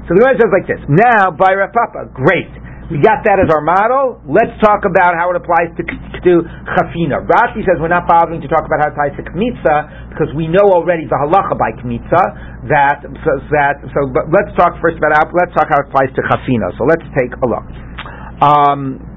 [0.10, 0.82] So the Gemara says like this.
[0.90, 2.50] Now, by Rav Papa, great.
[2.90, 4.22] We got that as our model.
[4.30, 6.32] Let's talk about how it applies to, to
[6.78, 7.26] chafina.
[7.26, 10.46] Rashi says we're not bothering to talk about how it applies to kmitza because we
[10.46, 12.22] know already the halacha by kmitza
[12.70, 14.06] that so, that so.
[14.14, 16.70] But let's talk first about let's talk how it applies to chafina.
[16.78, 17.66] So let's take a look.
[18.46, 19.15] Um,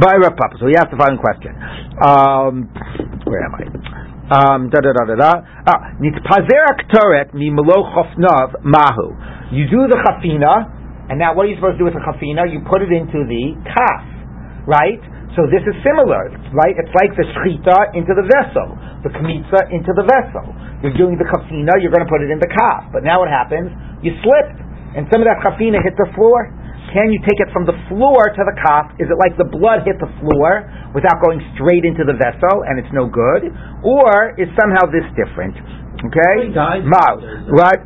[0.00, 0.56] by Rav Papa.
[0.60, 1.52] So he asked the following question.
[2.00, 2.68] Um,
[3.28, 3.64] where am I?
[4.32, 5.32] Um, da da da da da.
[5.68, 9.12] Ah, nitpazer aktoret mi chofnav mahu.
[9.52, 12.48] You do the chafina, and now what are you supposed to do with the chafina?
[12.48, 14.04] You put it into the kaf,
[14.64, 15.02] right?
[15.36, 16.76] So this is similar, right?
[16.76, 20.44] It's like the shchita into the vessel, the kmitza into the vessel.
[20.80, 22.88] You're doing the chafina, you're going to put it in the kaf.
[22.92, 23.72] But now what happens?
[24.04, 24.60] You slipped,
[24.96, 26.52] and some of that chafina hit the floor.
[26.92, 28.92] Can you take it from the floor to the kaf?
[29.00, 32.76] Is it like the blood hit the floor without going straight into the vessel and
[32.76, 33.48] it's no good?
[33.80, 35.56] Or is somehow this different?
[36.02, 36.50] Okay,
[37.54, 37.78] right?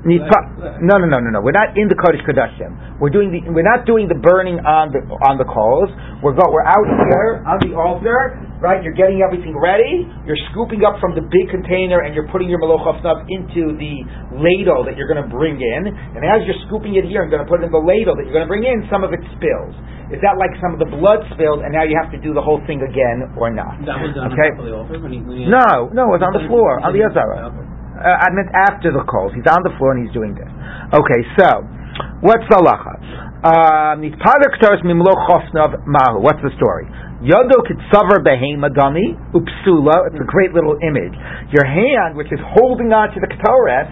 [0.80, 1.40] No, no, no, no, no.
[1.44, 2.96] We're not in the Kodesh Kodashim.
[2.96, 3.44] We're doing the.
[3.52, 5.92] We're not doing the burning on the on the coals.
[6.24, 8.80] We're go, We're out here on the altar, right?
[8.80, 10.08] You're getting everything ready.
[10.24, 13.94] You're scooping up from the big container and you're putting your melochov stuff into the
[14.36, 15.90] ladle that you're going to bring in.
[15.90, 18.24] And as you're scooping it here and going to put it in the ladle that
[18.24, 19.74] you're going to bring in, some of it spills.
[20.14, 22.40] Is that like some of the blood spilled, and now you have to do the
[22.40, 23.74] whole thing again, or not?
[23.82, 24.54] That was done okay.
[25.50, 27.50] No, no, it was on the floor on the Azara.
[27.98, 29.34] Uh, I meant after the calls.
[29.34, 30.46] He's on the floor and he's doing this.
[30.94, 31.66] Okay, so
[32.22, 33.26] what's the halacha?
[33.46, 34.02] Um,
[36.22, 36.86] what's the story?
[37.22, 40.06] Yodo kitzavar behema dami upsula.
[40.12, 41.16] It's a great little image.
[41.52, 43.88] Your hand, which is holding on to the ketores,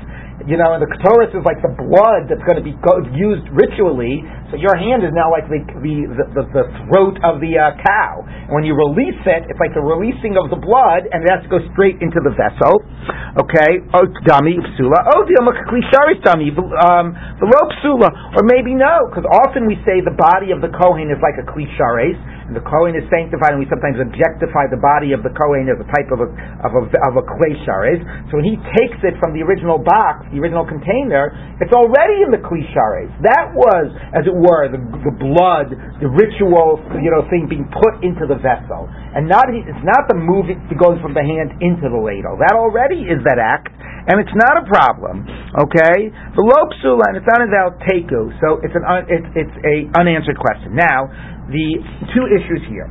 [0.50, 2.74] you know, and the Ketores is like the blood that's going to be
[3.14, 4.20] used ritually.
[4.50, 8.26] So your hand is now like the the, the, the throat of the uh, cow.
[8.26, 11.46] And when you release it, it's like the releasing of the blood, and it has
[11.46, 12.82] to go straight into the vessel.
[13.40, 13.78] Okay,
[14.26, 14.98] dami psula.
[15.14, 16.50] Oh, dami
[16.82, 17.06] um
[17.38, 21.08] the rope psula, or maybe no, because often we say the body of the kohen
[21.14, 25.16] is like a klishares and the Kohen is sanctified, and we sometimes objectify the body
[25.16, 26.28] of the Kohen as a type of a,
[26.60, 28.00] of a, of a kli shares.
[28.28, 32.28] So when he takes it from the original box, the original container, it's already in
[32.28, 33.08] the kli shares.
[33.24, 35.72] That was, as it were, the, the blood,
[36.04, 38.92] the ritual, you know, thing being put into the vessel.
[39.14, 42.36] And not, it's not the moving, going from the hand into the ladle.
[42.36, 43.72] That already is that act,
[44.04, 45.24] and it's not a problem.
[45.64, 46.12] Okay?
[46.36, 50.74] The lopsula, and it's not about teku, so it's an it's, it's a unanswered question.
[50.76, 51.08] Now,
[51.48, 51.66] the
[52.14, 52.88] two issues here.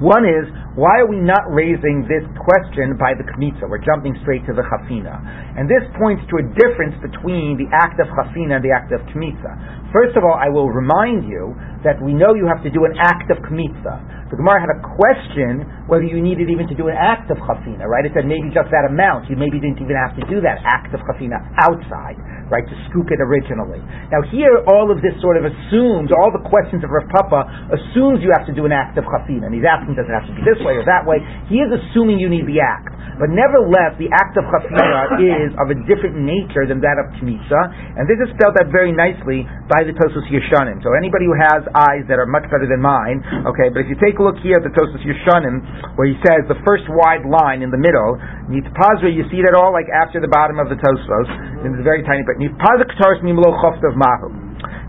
[0.00, 3.62] One is, why are we not raising this question by the Kmitza?
[3.70, 5.22] We're jumping straight to the Chafina.
[5.54, 8.98] And this points to a difference between the act of Chafina and the act of
[9.14, 9.54] Kmitza.
[9.94, 11.54] First of all, I will remind you
[11.86, 14.34] that we know you have to do an act of Kmitza.
[14.34, 17.86] The Gemara had a question whether you needed even to do an act of Chafina,
[17.86, 18.02] right?
[18.02, 19.30] It said maybe just that amount.
[19.30, 22.18] You maybe didn't even have to do that act of Chafina outside
[22.52, 23.80] right, to scoop it originally.
[24.12, 27.40] Now here, all of this sort of assumes, all the questions of Rav Papa
[27.72, 30.28] assumes you have to do an act of chafina, and he's asking, does it have
[30.28, 31.20] to be this way or that way?
[31.52, 32.94] He is assuming you need the act.
[33.14, 37.60] But nevertheless, the act of chafina is of a different nature than that of kmitza,
[37.94, 40.82] and this is spelled out very nicely by the Tosfos Yeshanim.
[40.82, 43.98] So anybody who has eyes that are much better than mine, okay, but if you
[44.02, 47.62] take a look here at the Tosfos Yeshanim, where he says the first wide line
[47.62, 48.18] in the middle,
[48.50, 51.28] Nitpazra, you see that all like after the bottom of the Tosfos,
[51.62, 54.44] and it's very tiny, but Nitpazra Ktaris Mimlo Choftav Mahu.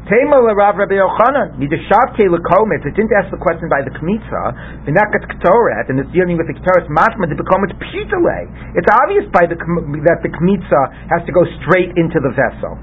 [0.05, 5.25] Tema Rav Rabbi Yochanan, Midashavke Lekomet, it didn't ask the question by the Kmitza, Vinakat
[5.33, 8.45] Ktoret, and it's dealing with the Ktoret Mashma, the Bekomet Pshitale.
[8.77, 12.77] It's obvious by the, that the Kmitza has to go straight into the vessel.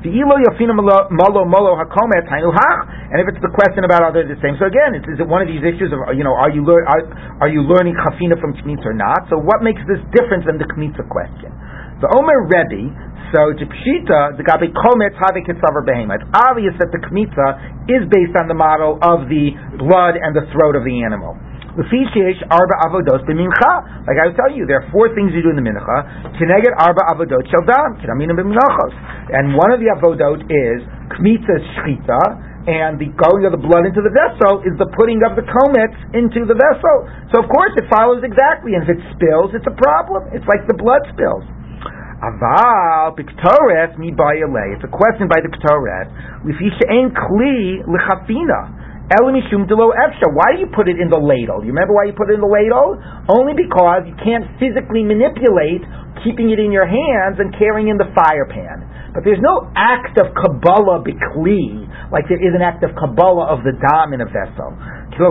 [0.00, 0.16] And
[3.20, 5.62] if it's the question about they the same, so again, is it one of these
[5.62, 7.06] issues of you know are you lear, are,
[7.38, 9.30] are you learning chafina from kmitza or not?
[9.30, 11.54] So what makes this different than the kmitza question?
[12.02, 12.90] The Omer Rebbe
[13.32, 16.20] so to Pshita, the Gabi Kometz Have Kitzavar Behema.
[16.20, 20.44] It's obvious that the Kmitza is based on the model of the blood and the
[20.52, 21.32] throat of the animal.
[21.72, 23.72] arba avodos b'mincha.
[24.04, 25.96] Like I was telling you, there are four things you do in the mincha.
[26.36, 27.96] Kineged arba avodot shel dam.
[28.04, 30.84] And one of the avodot is
[31.16, 35.40] kmitza shchita, and the going of the blood into the vessel is the putting of
[35.40, 37.08] the kometz into the vessel.
[37.32, 40.28] So of course it follows exactly, and if it spills, it's a problem.
[40.36, 41.48] It's like the blood spills.
[42.22, 46.06] Aval piktores mi It's a question by the ktoret.
[46.46, 48.78] Kli lichafina.
[49.12, 51.60] Why do you put it in the ladle?
[51.66, 52.96] You remember why you put it in the ladle?
[53.28, 55.82] Only because you can't physically manipulate
[56.22, 58.86] keeping it in your hands and carrying in the fire pan.
[59.12, 63.60] But there's no act of Kabbalah bikli, like there is an act of Kabbalah of
[63.66, 64.72] the dam in a vessel.
[65.20, 65.28] So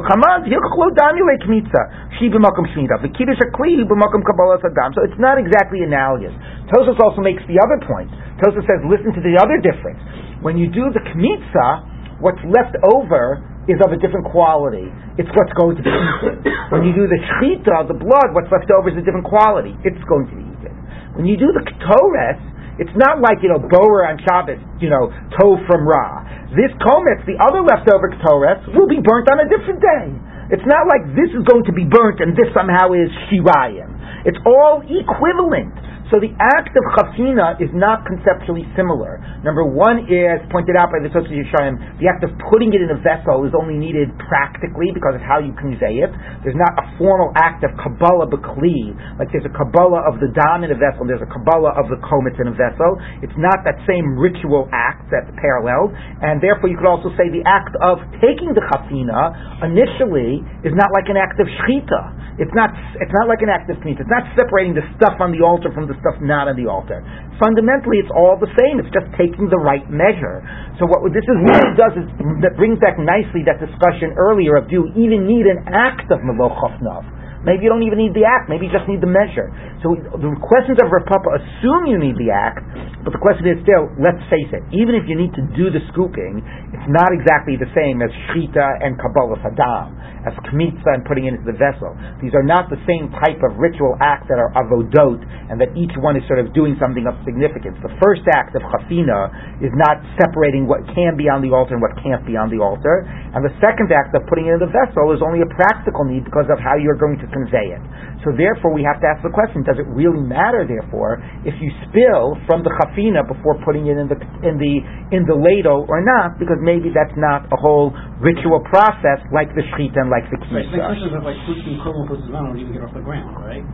[5.02, 6.34] it's not exactly analogous.
[6.70, 8.14] Tosfos also makes the other point.
[8.38, 9.98] Tosfos says, listen to the other difference.
[10.46, 14.86] When you do the kmitza, what's left over is of a different quality.
[15.18, 16.46] It's what's going to be eaten.
[16.70, 19.74] when you do the shchita, the blood, what's left over is a different quality.
[19.82, 20.74] It's going to be eaten.
[21.18, 22.42] When you do the ketores,
[22.80, 26.24] it's not like, you know, Boer on Shabbos, you know, toe from Ra.
[26.56, 30.08] This kometz, the other leftover ketores, will be burnt on a different day.
[30.52, 33.88] It's not like this is going to be burnt and this somehow is Shirayim.
[34.28, 35.72] It's all equivalent.
[36.12, 39.24] So the act of chafina is not conceptually similar.
[39.48, 42.92] Number one is pointed out by the Tosfos Yeshanim, the act of putting it in
[42.92, 46.12] a vessel is only needed practically because of how you convey it.
[46.44, 48.92] There's not a formal act of kabbalah bekli,
[49.24, 51.96] like there's a kabbalah of the dam in a vessel, there's a kabbalah of the
[52.04, 53.00] kometz in a vessel.
[53.24, 57.48] It's not that same ritual act that's paralleled, and therefore you could also say the
[57.48, 62.36] act of taking the chafina initially is not like an act of shchita.
[62.40, 62.74] It's not.
[62.98, 64.02] It's not like an act of kmitza.
[64.02, 67.00] It's not separating the stuff on the altar from the stuff not on the altar.
[67.38, 68.82] Fundamentally, it's all the same.
[68.82, 70.42] It's just taking the right measure.
[70.82, 72.06] So what this is really does is
[72.44, 76.22] that brings back nicely that discussion earlier of do you even need an act of
[76.26, 77.21] melochofnav?
[77.42, 78.50] Maybe you don't even need the act.
[78.50, 79.50] Maybe you just need the measure.
[79.82, 82.62] So the questions of Rav Papa assume you need the act,
[83.02, 85.82] but the question is still, let's face it, even if you need to do the
[85.90, 91.26] scooping, it's not exactly the same as shchita and kabbalah sadam, as kmitza and putting
[91.26, 91.98] it into the vessel.
[92.22, 95.18] These are not the same type of ritual acts that are avodot,
[95.50, 97.74] and that each one is sort of doing something of significance.
[97.82, 99.34] The first act of chafina
[99.66, 102.62] is not separating what can be on the altar and what can't be on the
[102.62, 103.02] altar,
[103.34, 106.22] and the second act of putting it in the vessel is only a practical need
[106.22, 107.84] because of how you're going to convey it.
[108.22, 110.68] So therefore, we have to ask the question: Does it really matter?
[110.68, 111.18] Therefore,
[111.48, 114.74] if you spill from the chafina before putting it in the in the
[115.16, 119.66] in the ladle or not, because maybe that's not a whole ritual process like the
[119.74, 120.54] shchita and like the kisa.
[120.54, 123.34] Right, the question is like pushing kernel puts on don't even get off the ground,
[123.42, 123.66] right?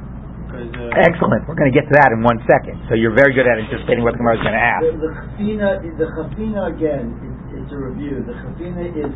[0.48, 1.44] Uh, Excellent.
[1.44, 2.80] We're going to get to that in one second.
[2.88, 4.82] So you're very good at anticipating what the Gemara is going to ask.
[4.88, 8.24] The, the chafina, the chafina again, it's, it's a review.
[8.24, 9.12] The chafina is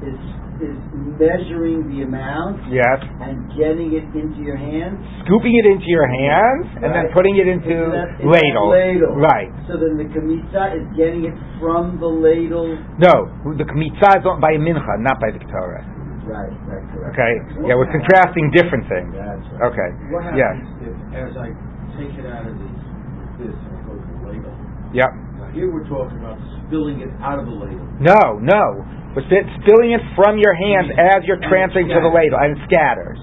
[0.00, 0.18] is
[0.62, 0.78] is
[1.20, 3.00] measuring the amount yes.
[3.20, 4.96] and getting it into your hands.
[5.28, 6.84] Scooping it into your hands right.
[6.84, 8.72] and then putting it into, into that, ladle.
[8.72, 9.12] ladle.
[9.16, 9.52] Right.
[9.68, 12.72] So then the kmitza is getting it from the ladle.
[12.96, 15.84] No, the kmitza is by mincha, not by the ketara.
[16.26, 17.14] Right, right, correct.
[17.14, 17.32] Okay.
[17.62, 19.14] What yeah, we're contrasting different things.
[19.14, 19.70] Right.
[19.70, 19.88] Okay.
[20.10, 20.90] What happens yes.
[20.90, 21.54] if, as I
[21.94, 24.56] take it out of this, this and it goes to the ladle?
[24.90, 25.10] Yep.
[25.38, 26.34] Now here we're talking about
[26.66, 27.86] spilling it out of the ladle.
[28.02, 28.82] No, no.
[29.16, 33.16] But spilling it from your hands as you're transferring to the ladle, and it scatters.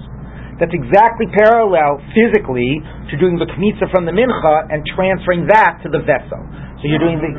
[0.58, 5.88] That's exactly parallel physically to doing the kmitza from the mincha and transferring that to
[5.90, 6.42] the vessel.
[6.82, 7.30] So you're doing the.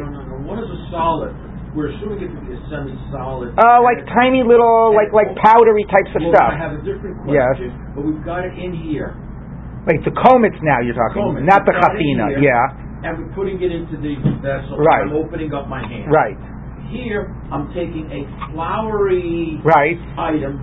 [0.48, 1.36] What is a solid?
[1.76, 3.60] We're assuming it to be a semi-solid.
[3.60, 6.56] Oh, uh, like tiny little, like like powdery types of well, stuff.
[6.56, 7.36] I have a different question.
[7.36, 7.60] Yes.
[7.92, 9.20] But we've got it in here.
[9.84, 11.44] Like the kometz now you're talking, kometz.
[11.44, 12.40] not the chafina.
[12.40, 13.04] Yeah.
[13.04, 14.80] And we're putting it into the vessel.
[14.80, 15.04] Right.
[15.04, 16.08] I'm opening up my hand.
[16.08, 16.40] Right.
[16.92, 18.22] Here, I'm taking a
[18.52, 19.98] floury right.
[20.18, 20.62] item,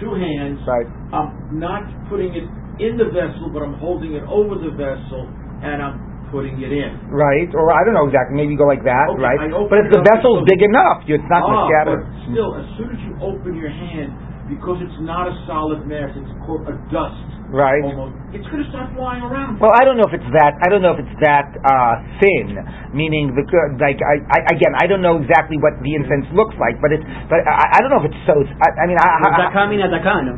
[0.00, 0.60] two hands.
[0.68, 0.88] Right.
[1.12, 2.44] I'm not putting it
[2.82, 5.30] in the vessel, but I'm holding it over the vessel,
[5.62, 6.90] and I'm putting it in.
[7.08, 8.34] Right, or I don't know exactly.
[8.34, 9.38] Maybe go like that, okay, right?
[9.70, 11.98] But if the vessel's big enough, it's not ah, going to scatter.
[12.02, 14.10] But still, as soon as you open your hand,
[14.50, 17.33] because it's not a solid mass, it's called a dust.
[17.54, 17.86] Right.
[17.86, 19.62] Almost, it's going to start flying around.
[19.62, 20.58] Well, I don't know if it's that.
[20.58, 22.58] I don't know if it's that uh, thin.
[22.90, 23.46] Meaning, the
[23.78, 27.06] like, I, I, again, I don't know exactly what the incense looks like, but it's.
[27.30, 28.42] But I, I don't know if it's so.
[28.42, 29.54] I, I mean, I, I, I,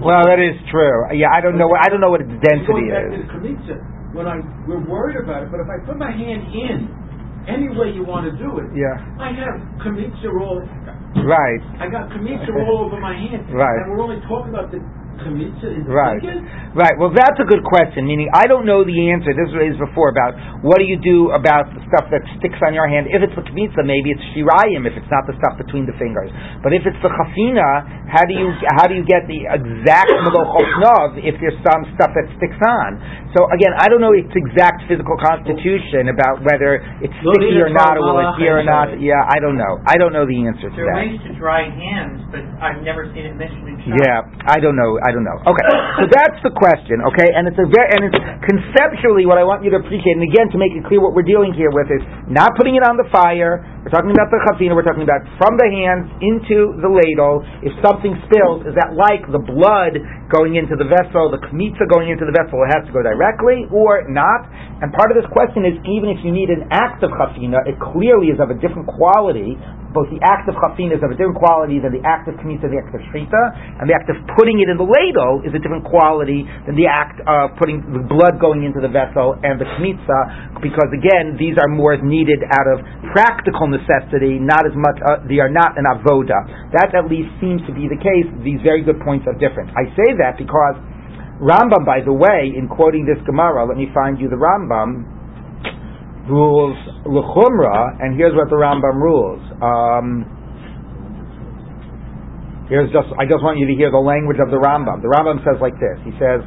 [0.04, 1.08] well, that is true.
[1.16, 1.72] Yeah, I don't know.
[1.72, 3.24] I don't know what its density is.
[4.12, 4.36] when I
[4.68, 6.92] we're worried about it, but if I put my hand in,
[7.48, 10.60] any way you want to do it, yeah, I have kmitza all.
[11.24, 11.62] Right.
[11.80, 13.48] I got kmitza all over my hand.
[13.48, 13.80] Right.
[13.80, 14.84] And we're only talking about the
[15.88, 16.20] Right.
[16.76, 16.96] Right.
[17.00, 18.04] Well, that's a good question.
[18.04, 19.32] Meaning, I don't know the answer.
[19.32, 22.76] This was raised before about what do you do about the stuff that sticks on
[22.76, 23.08] your hand.
[23.08, 24.84] If it's the kmitza, maybe it's shirayim.
[24.84, 26.28] If it's not the stuff between the fingers,
[26.60, 31.18] but if it's the chafina, How do you how do you get the exact melochot
[31.26, 33.02] if there's some stuff that sticks on?
[33.34, 37.98] So again, I don't know its exact physical constitution about whether it's sticky or not,
[37.98, 38.94] or will it here or not.
[39.02, 39.82] Yeah, I don't know.
[39.82, 43.10] I don't know the answer to There are ways to dry hands, but I've never
[43.10, 44.06] seen it mentioned in Shabbos.
[44.06, 45.02] Yeah, I don't know.
[45.06, 45.38] I don't know.
[45.38, 45.66] Okay,
[46.02, 46.98] so that's the question.
[47.14, 50.18] Okay, and it's a very and it's conceptually what I want you to appreciate.
[50.18, 52.82] And again, to make it clear, what we're dealing here with is not putting it
[52.82, 53.62] on the fire.
[53.86, 54.74] We're talking about the chafina.
[54.74, 57.46] We're talking about from the hands into the ladle.
[57.62, 59.94] If something spills, is that like the blood
[60.26, 62.58] going into the vessel, the kmitza going into the vessel?
[62.66, 64.50] It has to go directly or not.
[64.82, 67.78] And part of this question is even if you need an act of chafina, it
[67.78, 69.54] clearly is of a different quality.
[69.96, 72.68] Both the act of chafina is of a different quality than the act of kmitza,
[72.68, 75.60] the act of shchita, and the act of putting it in the ladle is a
[75.60, 79.64] different quality than the act of putting the blood going into the vessel and the
[79.80, 82.84] kmitza, because again, these are more needed out of
[83.16, 86.44] practical necessity, not as much, uh, they are not an avoda.
[86.76, 88.28] That at least seems to be the case.
[88.44, 89.72] These very good points are different.
[89.72, 90.76] I say that because
[91.40, 95.15] Rambam, by the way, in quoting this Gemara, let me find you the Rambam,
[96.28, 99.42] rules l'chumra, and here's what the Rambam rules.
[99.62, 100.06] Um,
[102.68, 105.02] here's just, I just want you to hear the language of the Rambam.
[105.02, 105.98] The Rambam says like this.
[106.02, 106.42] He says,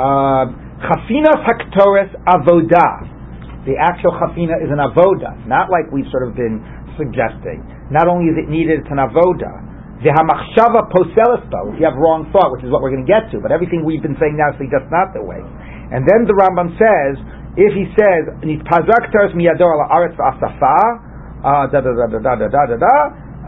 [0.00, 0.48] uh,
[0.80, 3.20] Chafinas haktores avodah.
[3.68, 6.64] The actual chafina is an avoda, not like we've sort of been
[6.96, 7.60] suggesting.
[7.92, 9.52] Not only is it needed, it's an avoda.
[10.00, 13.28] The hamachshava poselispo, if you have wrong thought, which is what we're going to get
[13.36, 15.44] to, but everything we've been saying now suggests not the way.
[15.92, 17.20] And then the Rambam says,
[17.56, 20.78] if he says, nitpazak teres miyador ala aretz v'asafa,
[21.42, 22.96] uh, da da da da da da da da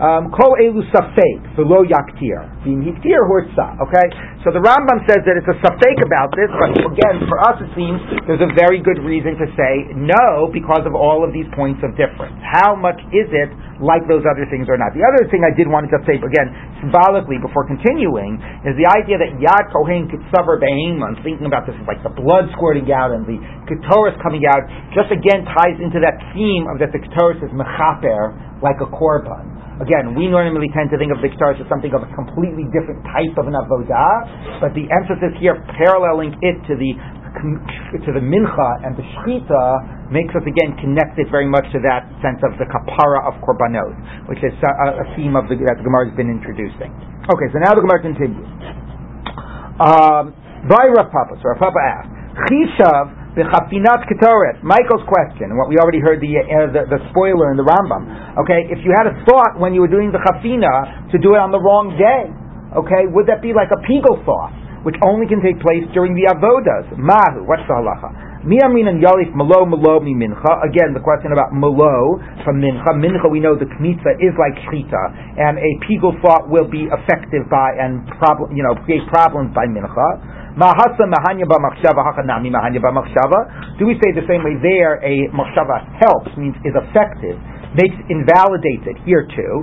[0.01, 2.40] Um, kol elu safek, v'lo yaktir.
[2.64, 4.09] Being hiktir hurtza, okay?
[4.40, 7.68] So the Rambam says that it's a safek about this, but again, for us it
[7.76, 11.84] seems there's a very good reason to say no because of all of these points
[11.84, 12.34] of difference.
[12.40, 13.53] How much is it
[13.84, 14.97] like those other things or not?
[14.97, 16.49] The other thing I did want to just say, again,
[16.80, 21.84] symbolically before continuing, is the idea that Yad Kohen Kitzavar Beheman, thinking about this as
[21.84, 23.36] like the blood squirting out and the
[23.68, 24.64] Ketores coming out,
[24.97, 28.34] just again ties into that theme of that the Ketores is mechaper,
[28.64, 29.61] like a korban.
[29.80, 33.00] Again, we normally tend to think of the Ketores as something of a completely different
[33.08, 36.92] type of an avodah, but the emphasis here paralleling it to the
[37.32, 42.04] to the mincha and the shchita makes us again connect it very much to that
[42.20, 45.84] sense of the kapara of korbanot, which is a, a theme of the, that the
[45.84, 46.92] Gemara has been introducing.
[47.32, 48.44] Okay, so now the Gemara continues.
[49.80, 50.36] Um,
[50.68, 52.12] by Rav Papa, so Rav Papa asked,
[52.52, 54.61] Chishav b'chafinat ketoret.
[54.62, 58.37] Michael's question, what we already heard the, uh, the the spoiler in the Rambam.
[58.45, 61.41] Okay, if you had a thought when you were doing the chafina to do it
[61.41, 62.28] on the wrong day,
[62.76, 64.62] okay, would that be like a pigel thought?
[64.83, 66.91] which only can take place during the avodas.
[66.99, 68.32] Mahu, what's the halacha?
[68.43, 70.53] And Yalif mi mincha.
[70.66, 72.90] Again, the question about malo from mincha.
[72.99, 77.47] Mincha, we know the kmitza is like shchita, and a pigul thought will be effective
[77.49, 80.59] by and problem, you know, create problems by mincha.
[80.59, 83.78] Mahasa mahanya ba machshava mahanya ba machshava.
[83.78, 84.99] Do we say the same way there?
[85.07, 87.38] A machshava helps means is effective,
[87.76, 89.54] makes invalidates it here too.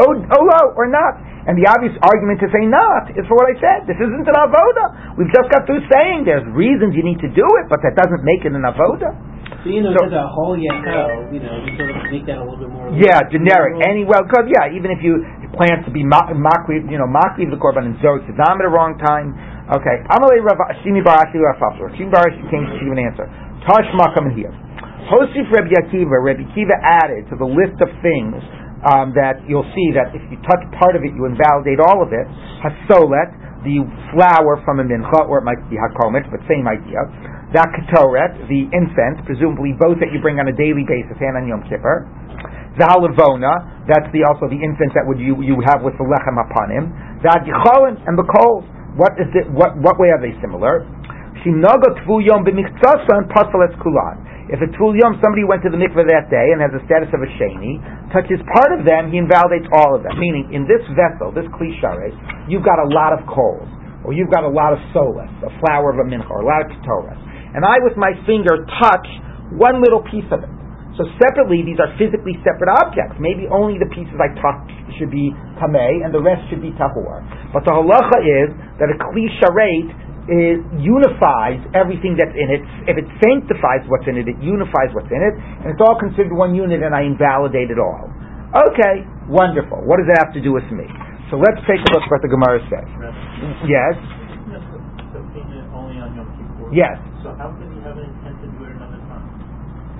[0.00, 1.20] Oh, oh, no, or not.
[1.44, 3.84] And the obvious argument to say not is for what I said.
[3.84, 5.16] This isn't an avoda.
[5.20, 8.24] We've just got through saying there's reasons you need to do it, but that doesn't
[8.24, 9.12] make it an avoda.
[9.60, 12.44] So you know, So- a whole yachel, you know, you sort of make that a
[12.44, 12.88] little bit more.
[12.96, 13.76] Yeah, generic.
[13.76, 13.92] liberal.
[13.92, 15.20] Any well, because yeah, even if you
[15.52, 18.72] plan to be makri, you know, makri of the korban and zot not at the
[18.72, 19.36] wrong time.
[19.68, 21.56] Okay, Amalei Rav Shimi bar Ashi Rav.
[21.96, 23.28] Shimi bar Ashi came to give an answer.
[23.68, 24.52] Tashma coming here.
[25.08, 26.16] Hosif Rebbe Akiva.
[26.22, 28.40] Rebbe Akiva added to the list of things
[28.84, 32.12] um, that you'll see that if you touch part of it, you invalidate all of
[32.12, 32.28] it.
[32.60, 33.32] Hasolet,
[33.64, 33.80] the
[34.12, 37.00] flour from a mincha, or it might be hakomet, but same idea.
[37.56, 41.48] That ketoret, the incense, presumably both that you bring on a daily basis and on
[41.48, 42.04] Yom Kippur.
[42.76, 46.34] The halavona, that's the also the incense that would you you have with the lechem
[46.34, 46.90] hapanim.
[47.22, 48.66] The adicholin and the coals.
[48.98, 49.30] What is?
[49.54, 50.82] What what way are they similar?
[51.46, 54.33] Shinaga tvul yom b'michtzasa and pasalet kulan.
[54.44, 57.08] If a tvul yom somebody went to the mikveh that day and has the status
[57.16, 57.80] of a sheni,
[58.12, 60.12] touches part of them, he invalidates all of them.
[60.20, 62.12] Meaning, in this vessel, this kli shares,
[62.44, 63.64] you've got a lot of coals,
[64.04, 66.60] or you've got a lot of solas, a flour of a mincha, or a lot
[66.60, 67.16] of ketoras.
[67.56, 69.08] And I, with my finger, touch
[69.56, 70.52] one little piece of it.
[71.00, 73.16] So separately, these are physically separate objects.
[73.18, 74.68] Maybe only the pieces I touch
[75.00, 77.24] should be tameh, and the rest should be tahor.
[77.50, 79.88] But the halacha is that a kli sharet
[80.30, 82.62] is, unifies everything that's in it.
[82.88, 86.32] If it sanctifies what's in it, it unifies what's in it, and it's all considered
[86.32, 88.08] one unit, and I invalidate it all.
[88.54, 89.82] Okay, wonderful.
[89.84, 90.86] What does that have to do with me?
[91.32, 92.86] So let's take a look at what the Gemara says.
[93.66, 93.96] Yes,
[95.12, 95.18] So
[95.74, 96.70] only on Yom Kippur.
[96.70, 96.96] yes.
[97.24, 99.26] So how could he have an intent to do it another time?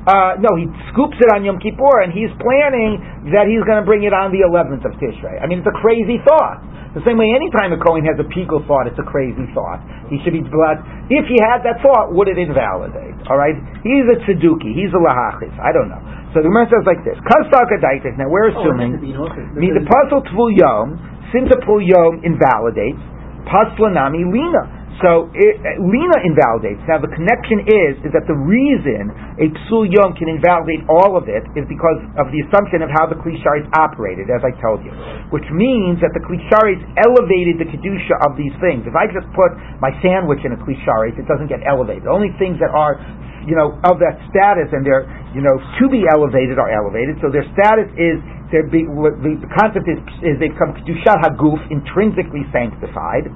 [0.04, 3.00] uh, no, he scoops it on Yom Kippur, and he's planning
[3.32, 5.40] that he's going to bring it on the 11th of Tishrei.
[5.40, 6.60] I mean, it's a crazy thought.
[6.94, 9.82] The same way, anytime a Kohen has a pigul thought, it's a crazy thought.
[10.08, 10.78] He should be blood.
[11.10, 13.18] If he had that thought, would it invalidate?
[13.26, 14.70] All right, he's a tzeduki.
[14.78, 15.50] He's a lahachis.
[15.58, 15.98] I don't know.
[16.30, 17.18] So the Gemara says like this.
[17.18, 20.98] Now we're Oh, assuming the the puzzle tvul yom,
[21.66, 23.02] tvul yom invalidates,
[23.50, 24.62] paslanami lina.
[25.02, 26.78] So it, lina invalidates.
[26.86, 29.10] Now the connection is is that the reason
[29.42, 33.10] a psul yom can invalidate all of it is because of the assumption of how
[33.10, 34.94] the klisharis operated, as I told you,
[35.34, 38.86] which means that the klisharis elevated the kedusha of these things.
[38.86, 39.50] If I just put
[39.82, 42.06] my sandwich in a klisharis, it doesn't get elevated.
[42.06, 42.94] The Only things that are
[43.44, 45.04] you know, of that status and they're,
[45.36, 47.20] you know, to be elevated are elevated.
[47.20, 48.16] So their status is,
[48.48, 53.28] their be, the, the concept is, is they become kedushat haguf, intrinsically sanctified.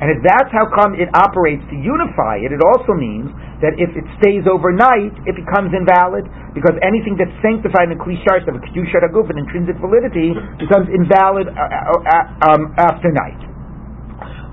[0.00, 3.28] And if that's how come it operates to unify it, it also means
[3.60, 6.24] that if it stays overnight, it becomes invalid
[6.56, 10.88] because anything that's sanctified in the klishars of a kedushat haguf, an intrinsic validity, becomes
[10.88, 13.36] invalid uh, uh, uh, um, after night.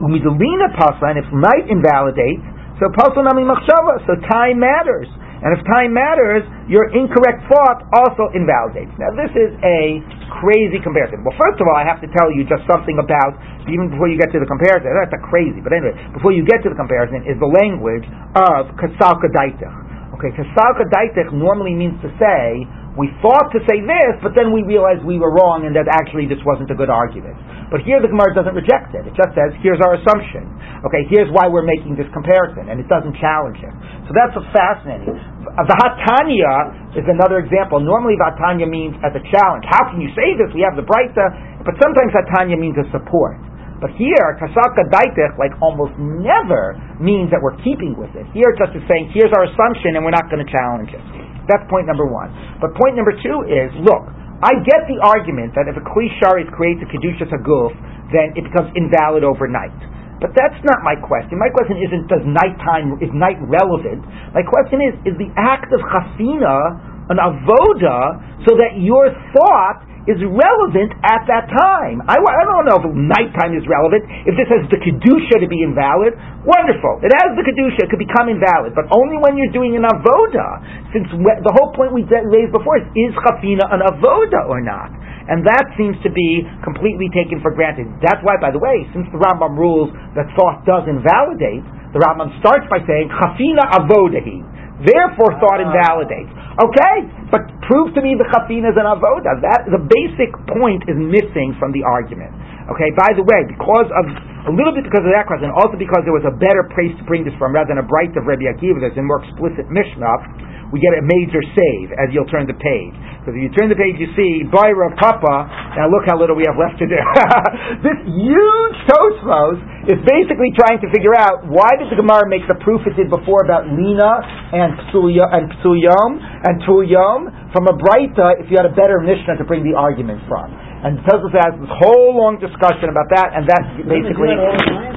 [0.04, 2.43] Umidalina pasla, and if night invalidates,
[2.84, 5.08] so pasla nami machshava, so time matters.
[5.38, 8.90] And if time matters, your incorrect thought also invalidates.
[8.98, 10.02] Now, this is a
[10.42, 11.22] crazy comparison.
[11.22, 13.38] Well, first of all, I have to tell you just something about,
[13.70, 16.66] even before you get to the comparison, that's a crazy, but anyway, before you get
[16.66, 20.18] to the comparison, is the language of kasalka daitach.
[20.18, 20.90] Okay, kasalka
[21.30, 22.66] normally means to say,
[22.98, 26.26] we thought to say this, but then we realized we were wrong and that actually
[26.26, 27.38] this wasn't a good argument.
[27.70, 29.06] But here the Gemara doesn't reject it.
[29.06, 30.50] It just says, here's our assumption.
[30.82, 33.74] Okay, here's why we're making this comparison, and it doesn't challenge it.
[34.10, 35.14] So that's fascinating.
[35.14, 37.78] Vahatanya is another example.
[37.78, 39.70] Normally Vatanya means as a challenge.
[39.70, 40.50] How can you say this?
[40.58, 43.38] We have the Breita, but sometimes Vatanya means a support.
[43.78, 48.26] But here, kasaka daitich, like almost never means that we're keeping with it.
[48.34, 51.37] Here, just is saying, here's our assumption, and we're not going to challenge it.
[51.48, 52.30] That's point number one.
[52.60, 54.08] But point number two is, look,
[54.43, 57.74] I get the argument that if a klisharis creates a kedusha saguf,
[58.14, 59.74] then it becomes invalid overnight.
[60.22, 61.38] But that's not my question.
[61.38, 64.02] My question isn't does nighttime is night relevant.
[64.34, 66.78] My question is is the act of chafina
[67.10, 72.01] an avoda so that your thought is relevant at that time.
[72.08, 74.08] I, I don't know if nighttime is relevant.
[74.24, 76.16] If this has the kedusha to be invalid,
[76.47, 77.03] wonderful.
[77.03, 80.64] It has the kedusha; it could become invalid, but only when you're doing an avoda.
[80.95, 84.89] Since we, the whole point we raised before is is chafina an avoda or not?
[85.28, 87.92] And that seems to be completely taken for granted.
[88.00, 92.32] That's why, by the way, since the Rambam rules that thought does invalidate, the Rambam
[92.40, 94.44] starts by saying chafina avodahi.
[94.88, 95.68] Therefore, thought ah.
[95.68, 96.32] invalidates.
[96.58, 96.96] Okay,
[97.30, 99.36] but prove to me the chafina is an avoda.
[99.42, 102.32] That the basic point is missing from the argument.
[102.72, 102.92] Okay.
[102.96, 104.06] By the way, because of
[104.48, 107.04] a little bit because of that question, also because there was a better place to
[107.04, 110.48] bring this from rather than a Breita of Rabbi Akiva, there's a more explicit Mishnah.
[110.72, 112.91] We get a major save as you'll turn the page.
[113.24, 115.48] Because if you turn the page, you see Baira Papa.
[115.80, 117.00] Now look how little we have left to do.
[117.88, 122.60] this huge Tosfos is basically trying to figure out why did the Gemara make the
[122.60, 124.12] proof it did before about Lina
[124.52, 129.39] and Psuya and Psuyom and Tuyom from a Breita if you had a better Mishnah
[129.39, 130.66] to bring the argument from.
[130.88, 134.32] And Tosfos has this whole long discussion about that, and that's basically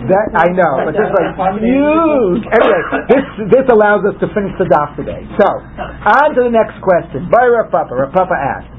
[0.06, 2.46] that I know, but this is like huge.
[2.46, 5.26] Anyway, this this allows us to finish the daf today.
[5.34, 7.26] So on to the next question.
[7.26, 8.70] By Rav Papa, Rav Papa asked.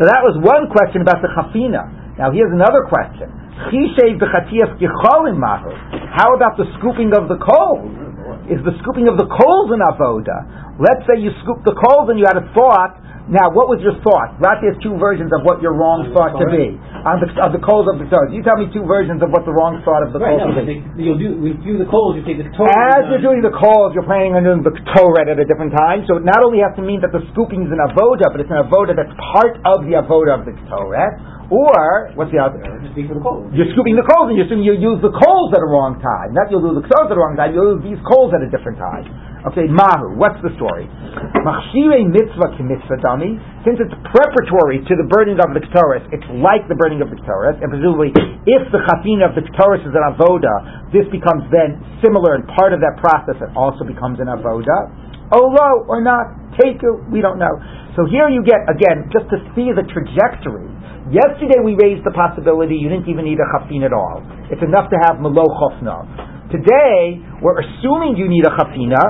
[0.00, 2.16] So that was one question about the chafina.
[2.16, 3.28] Now here's another question.
[3.68, 5.76] Chishav the chattiyach yicholim ma'or.
[6.16, 7.92] How about the scooping of the coals?
[8.48, 10.80] Is the scooping of the coals an avoda?
[10.80, 12.96] Let's say you scoop the coals and you had a thought.
[13.30, 14.42] Now, what was your thought?
[14.42, 16.74] Rashi has two versions of what your wrong thought to be
[17.06, 18.26] on the, of the coals of the Torah.
[18.34, 20.58] You tell me two versions of what the wrong thought of the Right, coals no,
[20.58, 20.82] to be.
[20.98, 22.74] you'll do, when you do the coals, you take the Torah.
[22.98, 26.02] As you're doing the coals, you're planning on doing the Torah at a different time.
[26.10, 28.50] So it not only has to mean that the scooping is an avoda, but it's
[28.50, 31.38] an avoda that's part of the avoda of the Torah.
[31.54, 32.58] Or what's the other?
[32.82, 33.50] Just speak for the coals.
[33.54, 36.30] You're scooping the coals, and you're assuming you use the coals at a wrong time.
[36.34, 37.54] Not you'll do the coals at a wrong time.
[37.54, 39.06] You'll use these coals at a different time.
[39.40, 40.20] Okay, Mahu.
[40.20, 40.84] What's the story?
[41.40, 43.40] Machshire mitzvah ki mitzvah dami.
[43.64, 47.16] Since it's preparatory to the burning of the Torah, it's like the burning of the
[47.24, 48.12] Torah, and presumably,
[48.44, 52.76] if the chafina of the Torah is an avoda, this becomes then similar and part
[52.76, 53.40] of that process.
[53.40, 54.92] It also becomes an avoda.
[55.32, 57.56] Olo or not, take it, we don't know.
[57.96, 60.68] So here you get again just to see the trajectory.
[61.08, 64.20] Yesterday we raised the possibility you didn't even need a chafin at all.
[64.52, 66.28] It's enough to have melo chofnav.
[66.50, 69.00] Today we're assuming you need a chafina,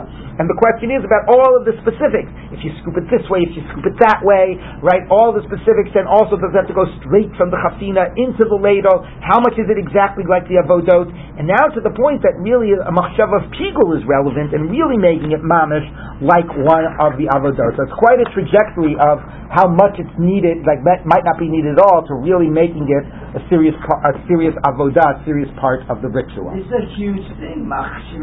[0.40, 2.30] and the question is about all of the specifics.
[2.48, 5.04] If you scoop it this way, if you scoop it that way, right?
[5.12, 8.48] All the specifics, and also does it have to go straight from the chafina into
[8.48, 9.04] the ladle?
[9.20, 11.12] How much is it exactly like the avodot?
[11.36, 14.96] And now to the point that really a machshav of pigul is relevant and really
[14.96, 15.84] making it mamish
[16.24, 17.76] like one of the avodot.
[17.76, 19.20] So it's quite a trajectory of
[19.50, 22.86] how much it's needed, like that might not be needed at all, to really making
[22.86, 23.04] it
[23.34, 26.54] a serious, a serious avodah, serious part of the ritual.
[26.54, 28.19] It's a huge thing, mitzvah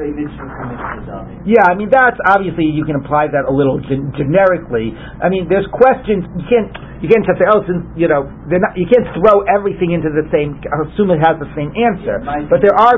[1.47, 4.93] Yeah, I mean that's obviously you can apply that a little gen- generically.
[4.95, 8.73] I mean, there's questions you can't you can't just say, oh, since you know, not,
[8.73, 10.57] you can't throw everything into the same,
[10.89, 12.17] assume it has the same answer.
[12.49, 12.97] But there are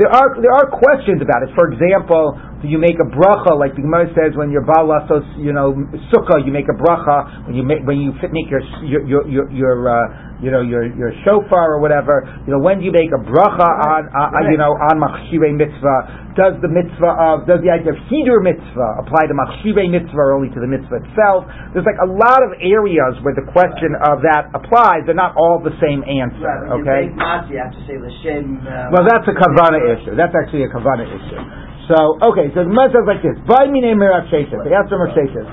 [0.00, 1.52] there are there are questions about it.
[1.52, 5.52] For example, do you make a bracha like the Gemara says when you're balasos, you
[5.52, 5.76] know,
[6.08, 9.46] sukkah, you make a bracha when you make when you make your your your your,
[9.52, 12.28] your uh, you know your your shofar or whatever.
[12.44, 14.52] You know when do you make a bracha on uh, right.
[14.52, 16.36] you know on machshirei mitzvah?
[16.36, 20.36] Does the mitzvah of does the idea of hidur mitzvah apply to machshirei mitzvah or
[20.36, 21.48] only to the mitzvah itself?
[21.72, 25.08] There's like a lot of areas where the question of that applies.
[25.08, 26.44] They're not all the same answer.
[26.44, 27.02] Right, okay.
[27.08, 28.60] You have to say l'shem.
[28.60, 30.12] Uh, well, that's a kavana issue.
[30.12, 31.73] That's actually a kavana issue.
[31.88, 35.12] So, okay, so the Gemara says like this: "By mine merav sheshes." They asked Rav
[35.12, 35.44] sheshes.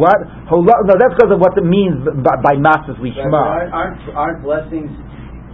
[0.00, 0.16] What?
[0.48, 3.36] No, that's because of what it means by, by masas lishma.
[3.36, 4.88] Aren't, aren't, aren't blessings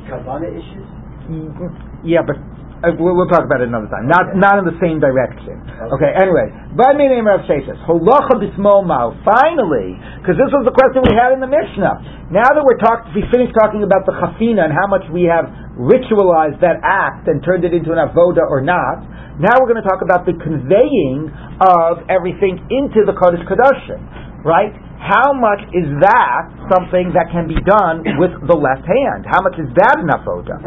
[0.06, 0.86] kavana issues?
[1.26, 2.06] Mm-hmm.
[2.06, 2.38] Yeah, but
[2.80, 4.08] uh, we'll, we'll, talk about it another time.
[4.08, 4.40] Not okay.
[4.40, 5.60] not in the same direction.
[5.60, 6.00] Okay.
[6.00, 7.76] okay anyway, by me name Rav Sheshes.
[7.84, 9.12] Holacha bismol mao.
[9.20, 12.32] Finally, because this was the question we had in the Mishnah.
[12.32, 15.52] Now that we're talking, we finished talking about the chafina and how much we have
[15.76, 19.04] ritualized that act and turned it into an avoda or not.
[19.36, 21.28] Now we're going to talk about the conveying
[21.60, 24.72] of everything into the Kodesh Kodashim, right?
[25.00, 29.24] How much is that something that can be done with the left hand?
[29.24, 30.60] How much is that an avoda?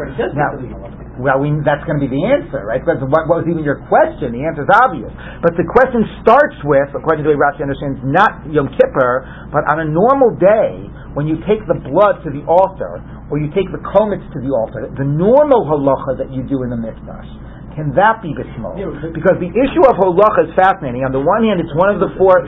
[1.14, 2.82] Well, we, that's going to be the answer, right?
[2.82, 4.34] Because what, what, was even your question?
[4.34, 5.14] The answer is obvious.
[5.46, 9.22] But the question starts with, according to the way Rashi understands, not Yom Kippur,
[9.54, 12.98] but on a normal day, when you take the blood to the altar,
[13.30, 16.74] or you take the komets to the altar, the normal halacha that you do in
[16.74, 17.30] the mikdash,
[17.78, 18.74] can that be bismol?
[19.14, 21.06] Because the issue of holacha is fascinating.
[21.06, 22.42] On the one hand, it's one of the four,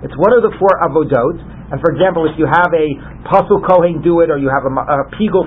[0.00, 1.36] it's one of the four avodot.
[1.70, 2.86] And for example, if you have a
[3.28, 4.98] pasul kohen do it, or you have a, a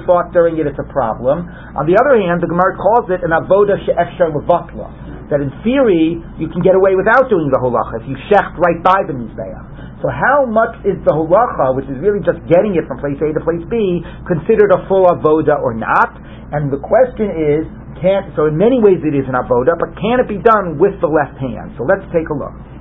[0.07, 1.49] thought during it, it's a problem.
[1.75, 5.27] On the other hand, the Gemara calls it an avoda she'efshar levatla.
[5.27, 8.79] That in theory, you can get away without doing the holacha if you shecht right
[8.85, 9.99] by the mizbeach.
[10.05, 13.31] So how much is the holacha, which is really just getting it from place A
[13.33, 16.11] to place B, considered a full avoda or not?
[16.53, 17.63] And the question is,
[18.03, 20.99] can't, so in many ways it is an avoda, but can it be done with
[20.99, 21.71] the left hand?
[21.79, 22.72] So let's take a look.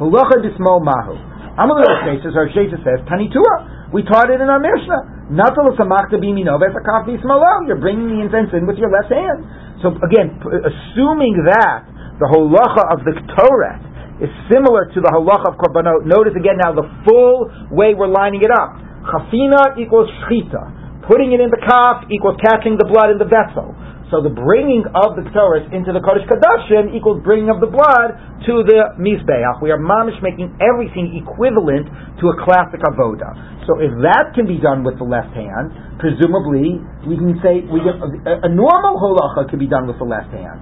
[0.00, 1.14] Halacha bismo mahu.
[1.54, 3.92] Amalei our Sheshes says, Tanitua.
[3.94, 5.30] We taught it in our Mishnah.
[5.30, 7.66] Natal samakta bimino vesakaf bismolo.
[7.66, 9.46] You're bringing the incense in with your left hand.
[9.82, 11.86] So again, assuming that
[12.18, 13.78] the halacha of the Torah
[14.18, 16.06] is similar to the halacha of korbanot.
[16.06, 18.74] Notice again now the full way we're lining it up.
[19.06, 20.83] Chafina equals shchita.
[21.06, 23.76] Putting it in the kaf equals catching the blood in the vessel.
[24.12, 28.14] So the bringing of the Torah into the Kodesh Kadashim equals bringing of the blood
[28.46, 29.58] to the Mizbeach.
[29.64, 31.90] We are mamish making everything equivalent
[32.20, 33.32] to a classic avoda.
[33.66, 36.78] So if that can be done with the left hand, presumably
[37.08, 37.96] we can say we can,
[38.28, 40.60] a, a, normal holacha can be done with the left hand.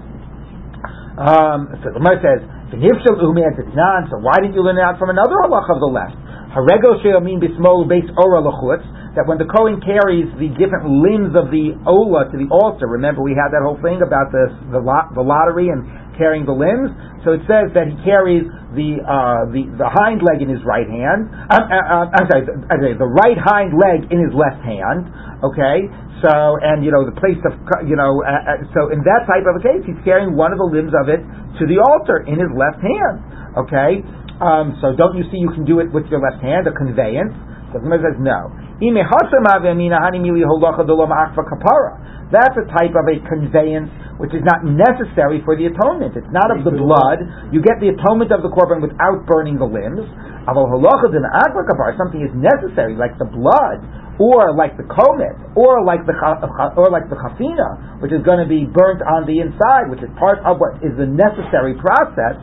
[1.18, 2.40] Um, so the Gemara says,
[2.72, 6.16] so why didn't you learn it out from another halacha of the left?
[6.56, 11.52] Harego she'amin bismol base ora lachutz, that when the Kohen carries the different limbs of
[11.52, 15.12] the ola to the altar, remember we had that whole thing about the, the, lot,
[15.12, 15.84] the lottery and
[16.16, 16.88] carrying the limbs?
[17.20, 20.88] So it says that he carries the, uh, the, the hind leg in his right
[20.88, 25.12] hand, uh, uh, uh, I'm sorry, the, the right hind leg in his left hand,
[25.44, 25.92] okay?
[26.24, 27.52] So, and you know, the place of,
[27.84, 30.58] you know, uh, uh, so in that type of a case, he's carrying one of
[30.58, 31.20] the limbs of it
[31.60, 33.16] to the altar in his left hand,
[33.60, 34.00] okay?
[34.40, 37.36] Um, so don't you see you can do it with your left hand, a conveyance?
[37.72, 38.52] The says no.
[42.32, 46.18] That's a type of a conveyance which is not necessary for the atonement.
[46.18, 47.22] It's not of the blood.
[47.54, 50.02] You get the atonement of the korban without burning the limbs.
[50.42, 53.78] Something is necessary, like the blood,
[54.18, 56.14] or like the komet, or like the
[56.74, 60.10] or like the chafina, which is going to be burnt on the inside, which is
[60.18, 62.34] part of what is the necessary process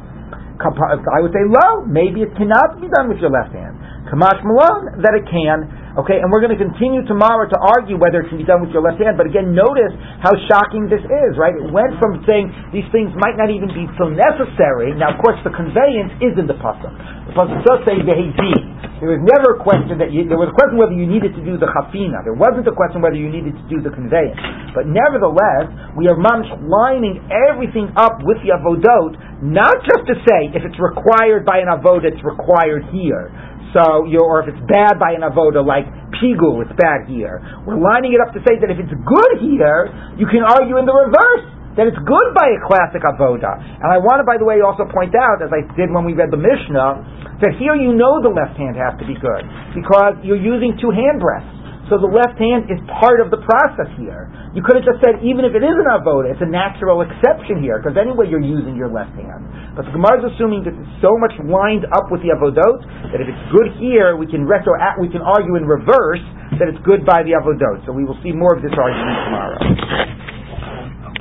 [0.59, 1.87] I would say low.
[1.87, 3.79] Maybe it cannot be done with your left hand.
[4.11, 5.71] Kamash Malone that it can.
[5.97, 8.69] Okay, and we're going to continue tomorrow to argue whether it can be done with
[8.69, 9.17] your left hand.
[9.17, 9.89] But again, notice
[10.21, 11.57] how shocking this is, right?
[11.57, 14.93] It went from saying these things might not even be so necessary.
[14.93, 16.93] Now, of course, the conveyance is in the pasuk.
[17.25, 18.79] The pasuk does say vehedi.
[19.01, 21.41] There was never a question that you, there was a question whether you needed to
[21.41, 22.19] do the chafina.
[22.21, 24.35] There wasn't a question whether you needed to do the conveyance.
[24.75, 30.51] But nevertheless, we are mamish lining everything up with the avodot, not just to say
[30.51, 33.31] if it's required by an avod, it's required here.
[33.73, 35.85] So, you or if it's bad by an avoda like
[36.17, 37.37] pigul, it's bad here.
[37.69, 40.89] We're lining it up to say that if it's good here, you can argue in
[40.89, 41.45] the reverse
[41.77, 43.61] that it's good by a classic avoda.
[43.61, 46.17] And I want to, by the way, also point out, as I did when we
[46.17, 49.45] read the Mishnah, that here you know the left hand has to be good
[49.77, 51.58] because you're using two hand breaths.
[51.89, 54.29] So the left hand is part of the process here.
[54.53, 57.65] You could have just said, even if it is an avoda, it's a natural exception
[57.65, 59.41] here, because anyway you're using your left hand.
[59.73, 63.17] But the Gemara is assuming that it's so much lined up with the avodot that
[63.17, 66.21] if it's good here, we can retro, we can argue in reverse
[66.61, 67.81] that it's good by the avodot.
[67.89, 70.28] So we will see more of this argument tomorrow.